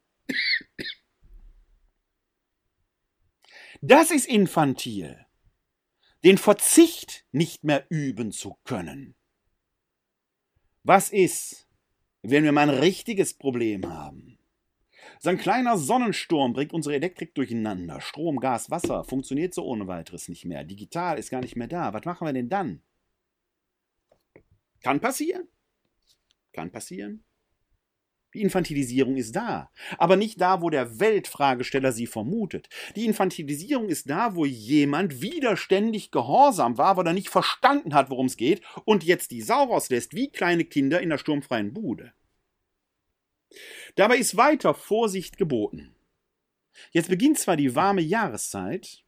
[3.80, 5.24] Das ist infantil.
[6.24, 9.14] Den Verzicht nicht mehr üben zu können.
[10.82, 11.68] Was ist,
[12.22, 14.36] wenn wir mal ein richtiges Problem haben?
[15.20, 18.00] So ein kleiner Sonnensturm bringt unsere Elektrik durcheinander.
[18.00, 20.64] Strom, Gas, Wasser funktioniert so ohne weiteres nicht mehr.
[20.64, 21.92] Digital ist gar nicht mehr da.
[21.92, 22.82] Was machen wir denn dann?
[24.82, 25.46] Kann passieren.
[26.54, 27.24] Kann passieren.
[28.32, 32.68] Die Infantilisierung ist da, aber nicht da, wo der Weltfragesteller sie vermutet.
[32.96, 38.26] Die Infantilisierung ist da, wo jemand widerständig gehorsam war, weil er nicht verstanden hat, worum
[38.26, 42.12] es geht und jetzt die Sau rauslässt, wie kleine Kinder in der sturmfreien Bude.
[43.94, 45.94] Dabei ist weiter Vorsicht geboten.
[46.90, 49.04] Jetzt beginnt zwar die warme Jahreszeit,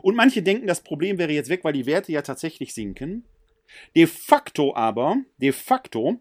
[0.00, 3.24] und manche denken, das Problem wäre jetzt weg, weil die Werte ja tatsächlich sinken.
[3.96, 6.20] De facto aber, de facto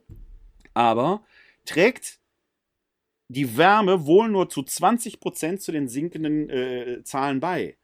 [0.74, 1.24] aber
[1.66, 2.20] trägt
[3.28, 7.78] die Wärme wohl nur zu 20 Prozent zu den sinkenden äh, Zahlen bei.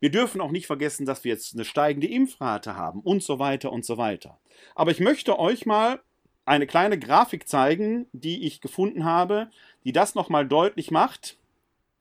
[0.00, 3.72] Wir dürfen auch nicht vergessen, dass wir jetzt eine steigende Impfrate haben und so weiter
[3.72, 4.38] und so weiter.
[4.74, 6.02] Aber ich möchte euch mal
[6.44, 9.48] eine kleine Grafik zeigen, die ich gefunden habe,
[9.84, 11.38] die das nochmal deutlich macht,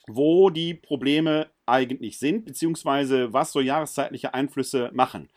[0.08, 5.30] wo die Probleme eigentlich sind, beziehungsweise was so jahreszeitliche Einflüsse machen.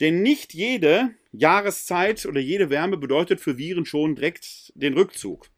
[0.00, 5.48] Denn nicht jede Jahreszeit oder jede Wärme bedeutet für Viren schon direkt den Rückzug.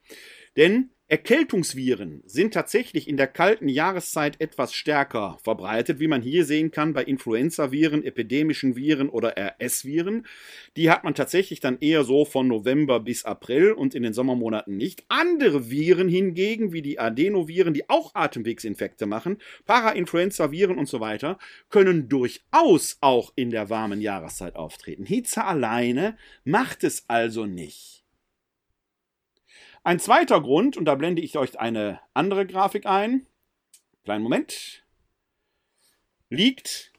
[0.56, 6.70] Denn Erkältungsviren sind tatsächlich in der kalten Jahreszeit etwas stärker verbreitet, wie man hier sehen
[6.70, 10.24] kann bei Influenzaviren, epidemischen Viren oder RS-Viren.
[10.76, 14.76] Die hat man tatsächlich dann eher so von November bis April und in den Sommermonaten
[14.76, 15.02] nicht.
[15.08, 21.38] Andere Viren hingegen, wie die Adenoviren, die auch Atemwegsinfekte machen, Parainfluenza-Viren und so weiter,
[21.70, 25.06] können durchaus auch in der warmen Jahreszeit auftreten.
[25.06, 27.99] Hitze alleine macht es also nicht.
[29.82, 33.26] Ein zweiter Grund, und da blende ich euch eine andere Grafik ein,
[34.04, 34.84] kleinen Moment,
[36.28, 36.92] liegt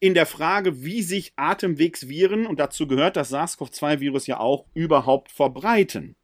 [0.00, 6.16] in der Frage, wie sich Atemwegsviren, und dazu gehört das SARS-CoV-2-Virus ja auch, überhaupt verbreiten.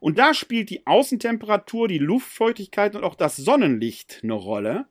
[0.00, 4.88] Und da spielt die Außentemperatur, die Luftfeuchtigkeit und auch das Sonnenlicht eine Rolle,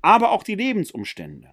[0.00, 1.52] aber auch die Lebensumstände.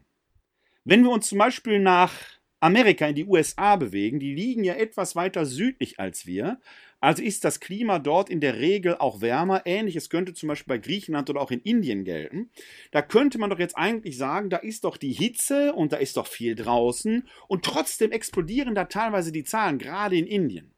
[0.84, 2.14] Wenn wir uns zum Beispiel nach
[2.60, 6.60] Amerika, in die USA bewegen, die liegen ja etwas weiter südlich als wir.
[7.02, 9.62] Also ist das Klima dort in der Regel auch wärmer.
[9.66, 12.50] Ähnliches könnte zum Beispiel bei Griechenland oder auch in Indien gelten.
[12.92, 16.18] Da könnte man doch jetzt eigentlich sagen, da ist doch die Hitze und da ist
[16.18, 20.74] doch viel draußen und trotzdem explodieren da teilweise die Zahlen, gerade in Indien.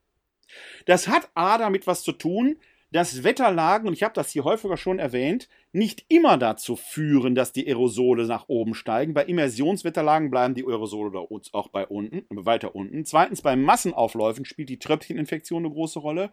[0.86, 2.58] Das hat A damit was zu tun,
[2.92, 7.54] dass Wetterlagen, und ich habe das hier häufiger schon erwähnt, nicht immer dazu führen, dass
[7.54, 9.14] die Aerosole nach oben steigen.
[9.14, 13.06] Bei Immersionswetterlagen bleiben die Aerosole auch bei unten, weiter unten.
[13.06, 16.32] Zweitens, bei Massenaufläufen spielt die Tröpfcheninfektion eine große Rolle.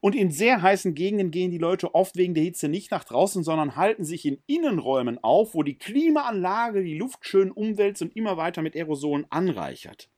[0.00, 3.44] Und in sehr heißen Gegenden gehen die Leute oft wegen der Hitze nicht nach draußen,
[3.44, 8.36] sondern halten sich in Innenräumen auf, wo die Klimaanlage die Luft schön umwälzt und immer
[8.36, 10.10] weiter mit Aerosolen anreichert.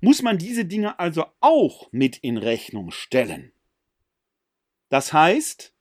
[0.00, 3.52] Muss man diese Dinge also auch mit in Rechnung stellen?
[4.88, 5.74] Das heißt,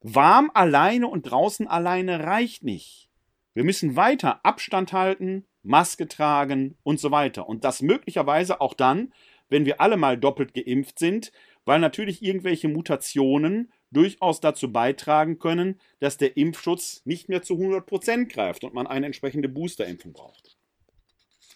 [0.00, 3.10] warm alleine und draußen alleine reicht nicht.
[3.54, 7.48] Wir müssen weiter Abstand halten, Maske tragen und so weiter.
[7.48, 9.12] Und das möglicherweise auch dann,
[9.48, 11.32] wenn wir alle mal doppelt geimpft sind,
[11.64, 17.86] weil natürlich irgendwelche Mutationen durchaus dazu beitragen können, dass der Impfschutz nicht mehr zu 100
[17.86, 20.56] Prozent greift und man eine entsprechende Boosterimpfung braucht.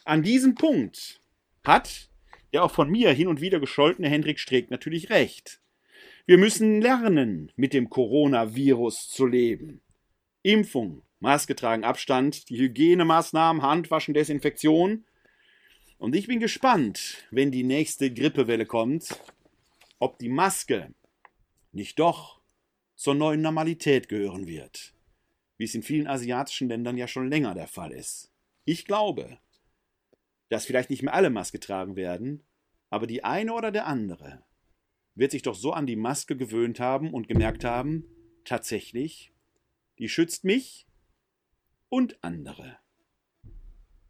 [0.05, 1.21] An diesem Punkt
[1.65, 2.11] hat
[2.53, 5.61] der auch von mir hin und wieder gescholtene Hendrik Streeck natürlich recht.
[6.29, 9.81] Wir müssen lernen, mit dem Coronavirus zu leben.
[10.43, 15.05] Impfung, Maske tragen, Abstand, die Hygienemaßnahmen, Handwaschen, Desinfektion.
[15.99, 19.21] Und ich bin gespannt, wenn die nächste Grippewelle kommt,
[20.01, 20.93] ob die Maske
[21.71, 22.41] nicht doch
[22.97, 24.95] zur neuen Normalität gehören wird,
[25.59, 28.33] wie es in vielen asiatischen Ländern ja schon länger der Fall ist.
[28.65, 29.39] Ich glaube,
[30.49, 32.43] dass vielleicht nicht mehr alle Maske tragen werden,
[32.89, 34.43] Aber die eine oder der andere
[35.17, 38.05] wird sich doch so an die Maske gewöhnt haben und gemerkt haben,
[38.45, 39.33] tatsächlich,
[39.99, 40.87] die schützt mich
[41.89, 42.79] und andere.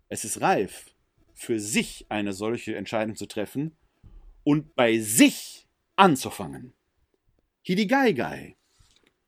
[0.08, 0.94] Es ist reif,
[1.34, 3.76] für sich eine solche Entscheidung zu treffen
[4.44, 6.72] und bei sich anzufangen.
[7.62, 8.56] Hidigaigai,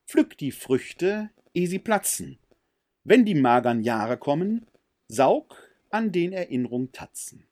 [0.06, 2.38] pflück die Früchte, ehe sie platzen.
[3.04, 4.66] Wenn die magern Jahre kommen,
[5.08, 5.56] saug
[5.90, 7.47] an den Erinnerungen tatzen.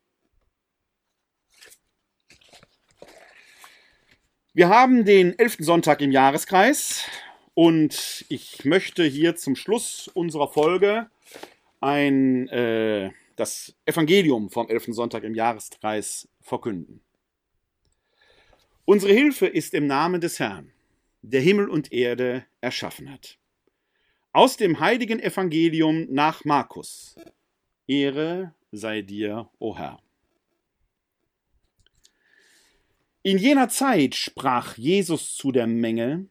[4.57, 7.05] Wir haben den elften Sonntag im Jahreskreis
[7.53, 11.11] und ich möchte hier zum Schluss unserer Folge
[11.83, 17.03] ein, äh, das Evangelium vom elften Sonntag im Jahreskreis verkünden.
[18.87, 20.73] Unsere Hilfe ist im Namen des Herrn,
[21.21, 23.37] der Himmel und Erde erschaffen hat.
[24.33, 27.15] Aus dem heiligen Evangelium nach Markus.
[27.87, 29.99] Ehre sei dir, o Herr.
[33.27, 36.29] In jener Zeit sprach Jesus zu der Menge,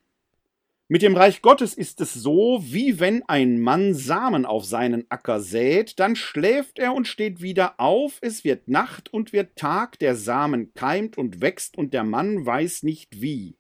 [0.88, 5.42] mit dem Reich Gottes ist es so, wie wenn ein Mann Samen auf seinen Acker
[5.42, 10.16] sät, dann schläft er und steht wieder auf, es wird Nacht und wird Tag, der
[10.16, 13.58] Samen keimt und wächst und der Mann weiß nicht wie.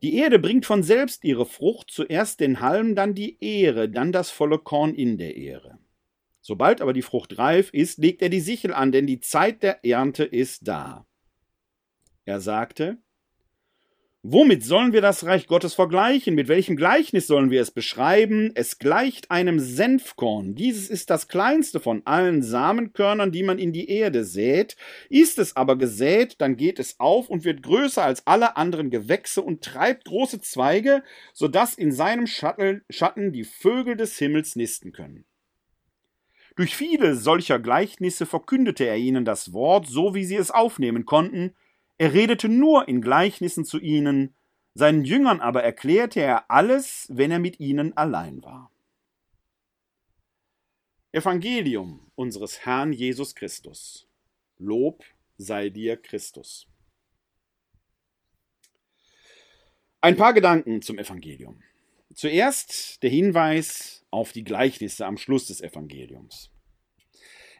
[0.00, 4.30] Die Erde bringt von selbst ihre Frucht, zuerst den Halm, dann die Ehre, dann das
[4.30, 5.78] volle Korn in der Ehre.
[6.40, 9.84] Sobald aber die Frucht reif ist, legt er die Sichel an, denn die Zeit der
[9.84, 11.04] Ernte ist da.
[12.26, 12.98] Er sagte,
[14.28, 16.34] Womit sollen wir das Reich Gottes vergleichen?
[16.34, 18.50] Mit welchem Gleichnis sollen wir es beschreiben?
[18.56, 20.56] Es gleicht einem Senfkorn.
[20.56, 24.76] Dieses ist das kleinste von allen Samenkörnern, die man in die Erde sät.
[25.08, 29.42] Ist es aber gesät, dann geht es auf und wird größer als alle anderen Gewächse
[29.42, 35.24] und treibt große Zweige, so dass in seinem Schatten die Vögel des Himmels nisten können.
[36.56, 41.54] Durch viele solcher Gleichnisse verkündete er ihnen das Wort, so wie sie es aufnehmen konnten,
[41.98, 44.34] er redete nur in Gleichnissen zu ihnen,
[44.74, 48.70] seinen Jüngern aber erklärte er alles, wenn er mit ihnen allein war.
[51.12, 54.06] Evangelium unseres Herrn Jesus Christus.
[54.58, 55.02] Lob
[55.38, 56.66] sei dir Christus.
[60.02, 61.62] Ein paar Gedanken zum Evangelium.
[62.14, 66.50] Zuerst der Hinweis auf die Gleichnisse am Schluss des Evangeliums.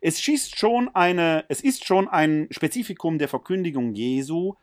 [0.01, 4.55] Es, schießt schon eine, es ist schon ein Spezifikum der Verkündigung Jesu,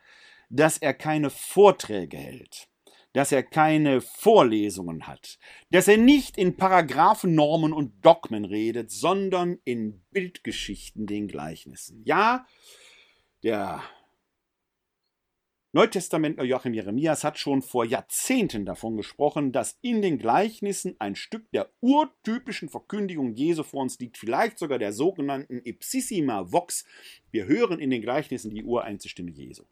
[0.48, 2.68] dass er keine Vorträge hält,
[3.12, 5.38] dass er keine Vorlesungen hat,
[5.70, 12.02] dass er nicht in Paragraphen, Normen und Dogmen redet, sondern in Bildgeschichten, den Gleichnissen.
[12.04, 12.46] Ja,
[13.42, 13.82] der
[15.74, 21.50] Neutestamentler Joachim Jeremias hat schon vor Jahrzehnten davon gesprochen, dass in den Gleichnissen ein Stück
[21.50, 26.84] der urtypischen Verkündigung Jesu vor uns liegt, vielleicht sogar der sogenannten Ipsissima Vox.
[27.32, 29.64] Wir hören in den Gleichnissen die Ureinzelstimme Jesu.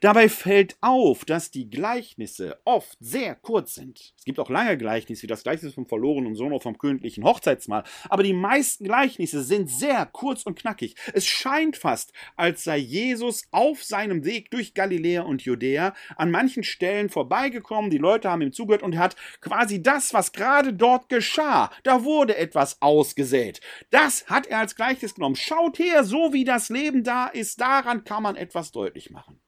[0.00, 4.14] Dabei fällt auf, dass die Gleichnisse oft sehr kurz sind.
[4.16, 7.84] Es gibt auch lange Gleichnisse, wie das Gleichnis vom verlorenen Sohn oder vom königlichen Hochzeitsmahl,
[8.08, 10.94] aber die meisten Gleichnisse sind sehr kurz und knackig.
[11.12, 16.62] Es scheint fast, als sei Jesus auf seinem Weg durch Galiläa und Judäa an manchen
[16.62, 21.08] Stellen vorbeigekommen, die Leute haben ihm zugehört und er hat quasi das, was gerade dort
[21.08, 23.60] geschah, da wurde etwas ausgesät.
[23.90, 25.36] Das hat er als Gleichnis genommen.
[25.36, 29.40] Schaut her, so wie das Leben da ist, daran kann man etwas deutlich machen.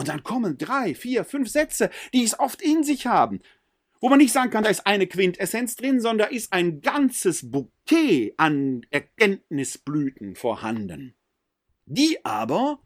[0.00, 3.40] Und dann kommen drei, vier, fünf Sätze, die es oft in sich haben,
[4.00, 7.50] wo man nicht sagen kann, da ist eine Quintessenz drin, sondern da ist ein ganzes
[7.50, 11.14] Bouquet an Erkenntnisblüten vorhanden.
[11.84, 12.80] Die aber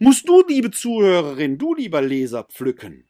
[0.00, 3.08] musst du, liebe Zuhörerin, du lieber Leser, pflücken.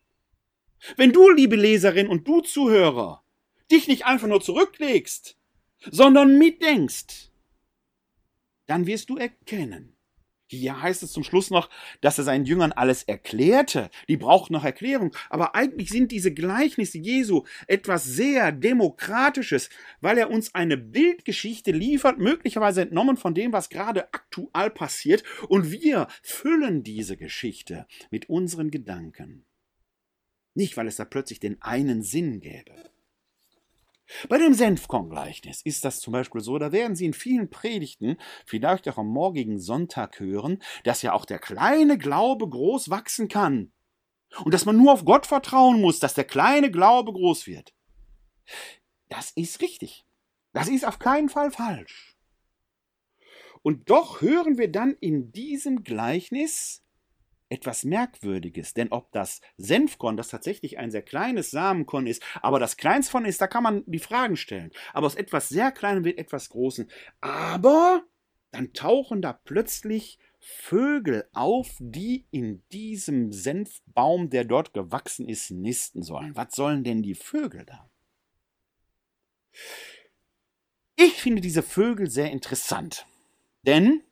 [0.98, 3.24] Wenn du, liebe Leserin und du Zuhörer,
[3.70, 5.38] dich nicht einfach nur zurücklegst,
[5.90, 7.32] sondern mitdenkst,
[8.66, 9.96] dann wirst du erkennen,
[10.56, 11.68] hier heißt es zum Schluss noch,
[12.00, 13.90] dass er seinen Jüngern alles erklärte.
[14.08, 15.14] Die brauchten noch Erklärung.
[15.30, 19.68] Aber eigentlich sind diese Gleichnisse Jesu etwas sehr Demokratisches,
[20.00, 25.22] weil er uns eine Bildgeschichte liefert, möglicherweise entnommen von dem, was gerade aktuell passiert.
[25.48, 29.44] Und wir füllen diese Geschichte mit unseren Gedanken.
[30.54, 32.90] Nicht, weil es da plötzlich den einen Sinn gäbe.
[34.28, 38.16] Bei dem Senfkorngleichnis ist das zum Beispiel so, da werden Sie in vielen Predigten,
[38.46, 43.72] vielleicht auch am morgigen Sonntag hören, dass ja auch der kleine Glaube groß wachsen kann.
[44.44, 47.74] Und dass man nur auf Gott vertrauen muss, dass der kleine Glaube groß wird.
[49.08, 50.04] Das ist richtig.
[50.52, 52.16] Das ist auf keinen Fall falsch.
[53.62, 56.82] Und doch hören wir dann in diesem Gleichnis
[57.48, 62.76] etwas Merkwürdiges, denn ob das Senfkorn, das tatsächlich ein sehr kleines Samenkorn ist, aber das
[62.76, 64.70] kleinste von ist, da kann man die Fragen stellen.
[64.92, 66.90] Aber aus etwas sehr Kleinem wird etwas Großen.
[67.20, 68.02] Aber
[68.50, 76.02] dann tauchen da plötzlich Vögel auf, die in diesem Senfbaum, der dort gewachsen ist, nisten
[76.02, 76.36] sollen.
[76.36, 77.90] Was sollen denn die Vögel da?
[80.96, 83.06] Ich finde diese Vögel sehr interessant,
[83.66, 84.02] denn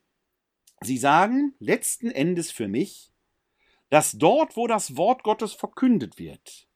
[0.80, 3.12] sie sagen letzten Endes für mich,
[3.90, 6.66] dass dort, wo das Wort Gottes verkündet wird,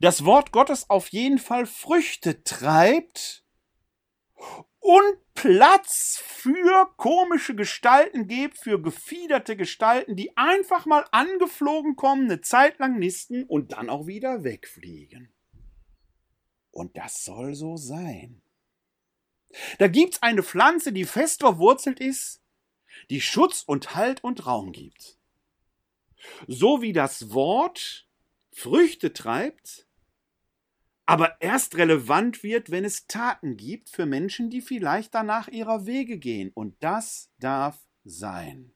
[0.00, 3.44] das Wort Gottes auf jeden Fall Früchte treibt
[4.80, 12.40] und Platz für komische Gestalten gibt, für gefiederte Gestalten, die einfach mal angeflogen kommen, eine
[12.40, 15.32] Zeit lang nisten und dann auch wieder wegfliegen.
[16.72, 18.42] Und das soll so sein.
[19.78, 22.42] Da gibt's eine Pflanze, die fest verwurzelt ist,
[23.10, 25.19] die Schutz und Halt und Raum gibt.
[26.46, 28.06] So wie das Wort
[28.52, 29.86] Früchte treibt,
[31.06, 36.18] aber erst relevant wird, wenn es Taten gibt für Menschen, die vielleicht danach ihrer Wege
[36.18, 36.52] gehen.
[36.54, 38.72] Und das darf sein.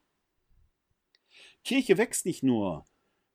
[1.62, 2.84] Kirche wächst nicht nur,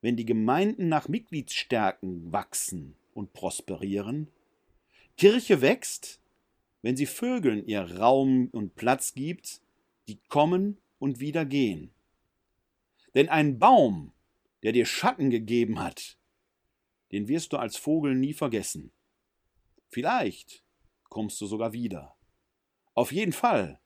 [0.02, 4.28] wenn die Gemeinden nach Mitgliedsstärken wachsen und prosperieren.
[5.16, 6.20] Kirche wächst,
[6.82, 9.62] wenn sie Vögeln ihr Raum und Platz gibt,
[10.08, 11.90] die kommen und wieder gehen.
[13.14, 14.12] Denn ein Baum,
[14.62, 16.18] der dir Schatten gegeben hat,
[17.12, 18.92] den wirst du als Vogel nie vergessen.
[19.88, 20.64] Vielleicht
[21.08, 22.16] kommst du sogar wieder.
[22.94, 23.80] Auf jeden Fall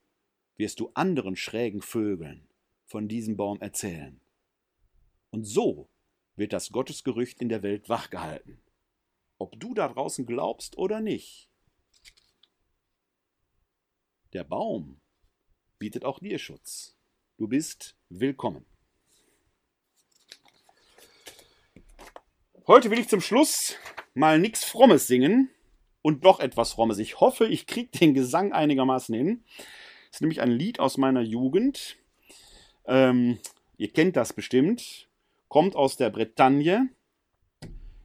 [0.57, 2.49] wirst du anderen schrägen Vögeln
[2.85, 4.21] von diesem Baum erzählen.
[5.31, 5.89] Und so
[6.37, 8.61] wird das Gottesgerücht in der Welt wachgehalten.
[9.39, 11.49] Ob du da draußen glaubst oder nicht.
[14.33, 15.01] Der Baum
[15.79, 16.97] bietet auch dir Schutz.
[17.37, 18.67] Du bist willkommen.
[22.67, 23.77] Heute will ich zum Schluss
[24.15, 25.51] mal nichts Frommes singen
[26.01, 26.97] und doch etwas Frommes.
[26.97, 29.45] Ich hoffe, ich kriege den Gesang einigermaßen hin.
[30.07, 31.97] Das ist nämlich ein Lied aus meiner Jugend.
[32.87, 33.39] Ähm,
[33.77, 35.11] ihr kennt das bestimmt.
[35.49, 36.89] Kommt aus der Bretagne.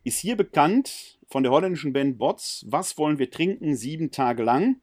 [0.04, 2.66] Ist hier bekannt von der holländischen Band Bots.
[2.68, 4.82] Was wollen wir trinken sieben Tage lang?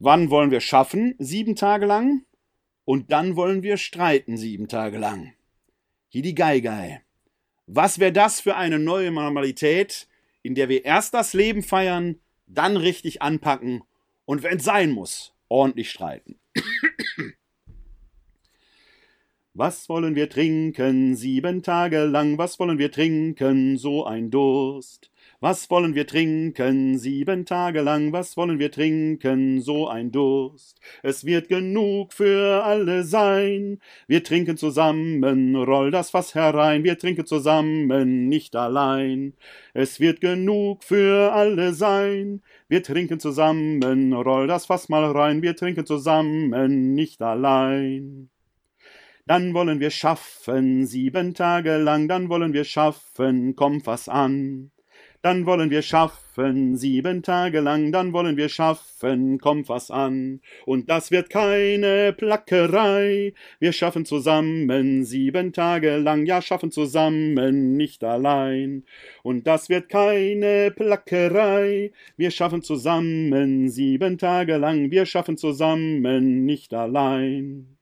[0.00, 2.24] Wann wollen wir schaffen sieben Tage lang?
[2.84, 5.34] Und dann wollen wir streiten sieben Tage lang.
[6.08, 7.04] Hier die Geigei.
[7.70, 10.08] Was wäre das für eine neue Normalität,
[10.42, 13.82] in der wir erst das Leben feiern, dann richtig anpacken
[14.24, 16.38] und wenn es sein muss, ordentlich streiten.
[19.52, 22.38] Was wollen wir trinken sieben Tage lang?
[22.38, 23.76] Was wollen wir trinken?
[23.76, 25.10] So ein Durst.
[25.40, 28.12] Was wollen wir trinken sieben Tage lang?
[28.12, 29.60] Was wollen wir trinken?
[29.60, 30.80] So ein Durst.
[31.04, 33.78] Es wird genug für alle sein.
[34.08, 36.82] Wir trinken zusammen, roll das Fass herein.
[36.82, 39.34] Wir trinken zusammen, nicht allein.
[39.74, 42.42] Es wird genug für alle sein.
[42.66, 45.40] Wir trinken zusammen, roll das Fass mal rein.
[45.40, 48.28] Wir trinken zusammen, nicht allein.
[49.24, 54.72] Dann wollen wir schaffen, sieben Tage lang, dann wollen wir schaffen, kommt was an.
[55.22, 60.40] Dann wollen wir schaffen, sieben Tage lang, dann wollen wir schaffen, kommt was an.
[60.64, 63.34] Und das wird keine Plackerei.
[63.58, 68.84] Wir schaffen zusammen, sieben Tage lang, ja, schaffen zusammen, nicht allein.
[69.24, 71.90] Und das wird keine Plackerei.
[72.16, 77.77] Wir schaffen zusammen, sieben Tage lang, wir schaffen zusammen, nicht allein.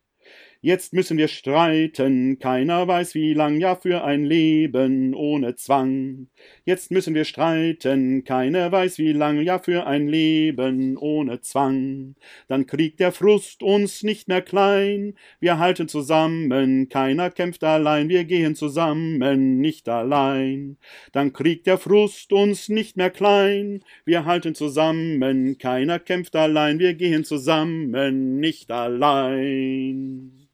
[0.63, 6.29] Jetzt müssen wir streiten, keiner weiß wie lang, ja für ein Leben ohne Zwang.
[6.65, 12.17] Jetzt müssen wir streiten, keiner weiß wie lang, ja für ein Leben ohne Zwang.
[12.49, 18.25] Dann kriegt der Frust uns nicht mehr klein, wir halten zusammen, keiner kämpft allein, wir
[18.25, 20.79] gehen zusammen, nicht allein.
[21.13, 26.95] Dann kriegt der Frust uns nicht mehr klein, wir halten zusammen, keiner kämpft allein, wir
[26.95, 30.47] gehen zusammen, nicht allein.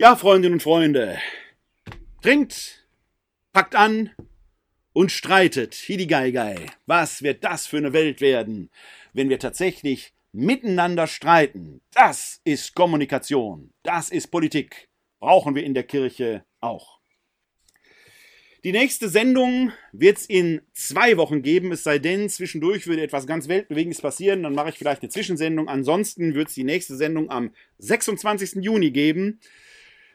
[0.00, 1.18] Ja, Freundinnen und Freunde,
[2.22, 2.86] trinkt,
[3.52, 4.10] packt an
[4.92, 5.74] und streitet.
[5.74, 6.54] Hidigeigai,
[6.86, 8.70] was wird das für eine Welt werden,
[9.12, 11.80] wenn wir tatsächlich miteinander streiten?
[11.92, 14.88] Das ist Kommunikation, das ist Politik.
[15.18, 17.00] Brauchen wir in der Kirche auch.
[18.62, 23.26] Die nächste Sendung wird es in zwei Wochen geben, es sei denn, zwischendurch würde etwas
[23.26, 25.68] ganz Weltbewegendes passieren, dann mache ich vielleicht eine Zwischensendung.
[25.68, 28.62] Ansonsten wird es die nächste Sendung am 26.
[28.62, 29.40] Juni geben.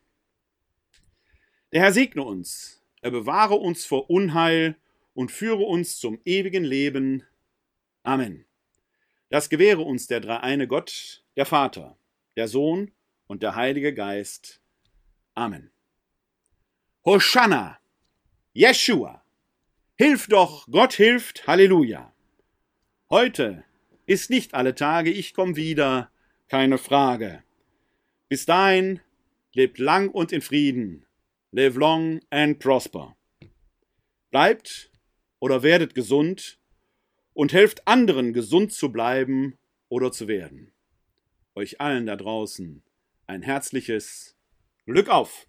[1.73, 4.77] Der Herr segne uns, er bewahre uns vor Unheil
[5.13, 7.23] und führe uns zum ewigen Leben.
[8.03, 8.45] Amen.
[9.29, 11.97] Das gewähre uns der dreieine Gott, der Vater,
[12.37, 12.91] der Sohn
[13.27, 14.61] und der Heilige Geist.
[15.33, 15.71] Amen.
[17.03, 17.79] Hosanna,
[18.53, 19.23] Jeshua,
[19.97, 22.13] hilf doch, Gott hilft, Halleluja.
[23.09, 23.65] Heute
[24.05, 26.11] ist nicht alle Tage, ich komm wieder,
[26.47, 27.43] keine Frage.
[28.29, 29.01] Bis dahin,
[29.53, 31.06] lebt lang und in Frieden,
[31.51, 33.15] live long and prosper.
[34.31, 34.91] Bleibt
[35.39, 36.59] oder werdet gesund
[37.33, 39.57] und helft anderen gesund zu bleiben
[39.87, 40.73] oder zu werden.
[41.55, 42.83] Euch allen da draußen
[43.27, 44.35] ein herzliches
[44.85, 45.46] Glück auf!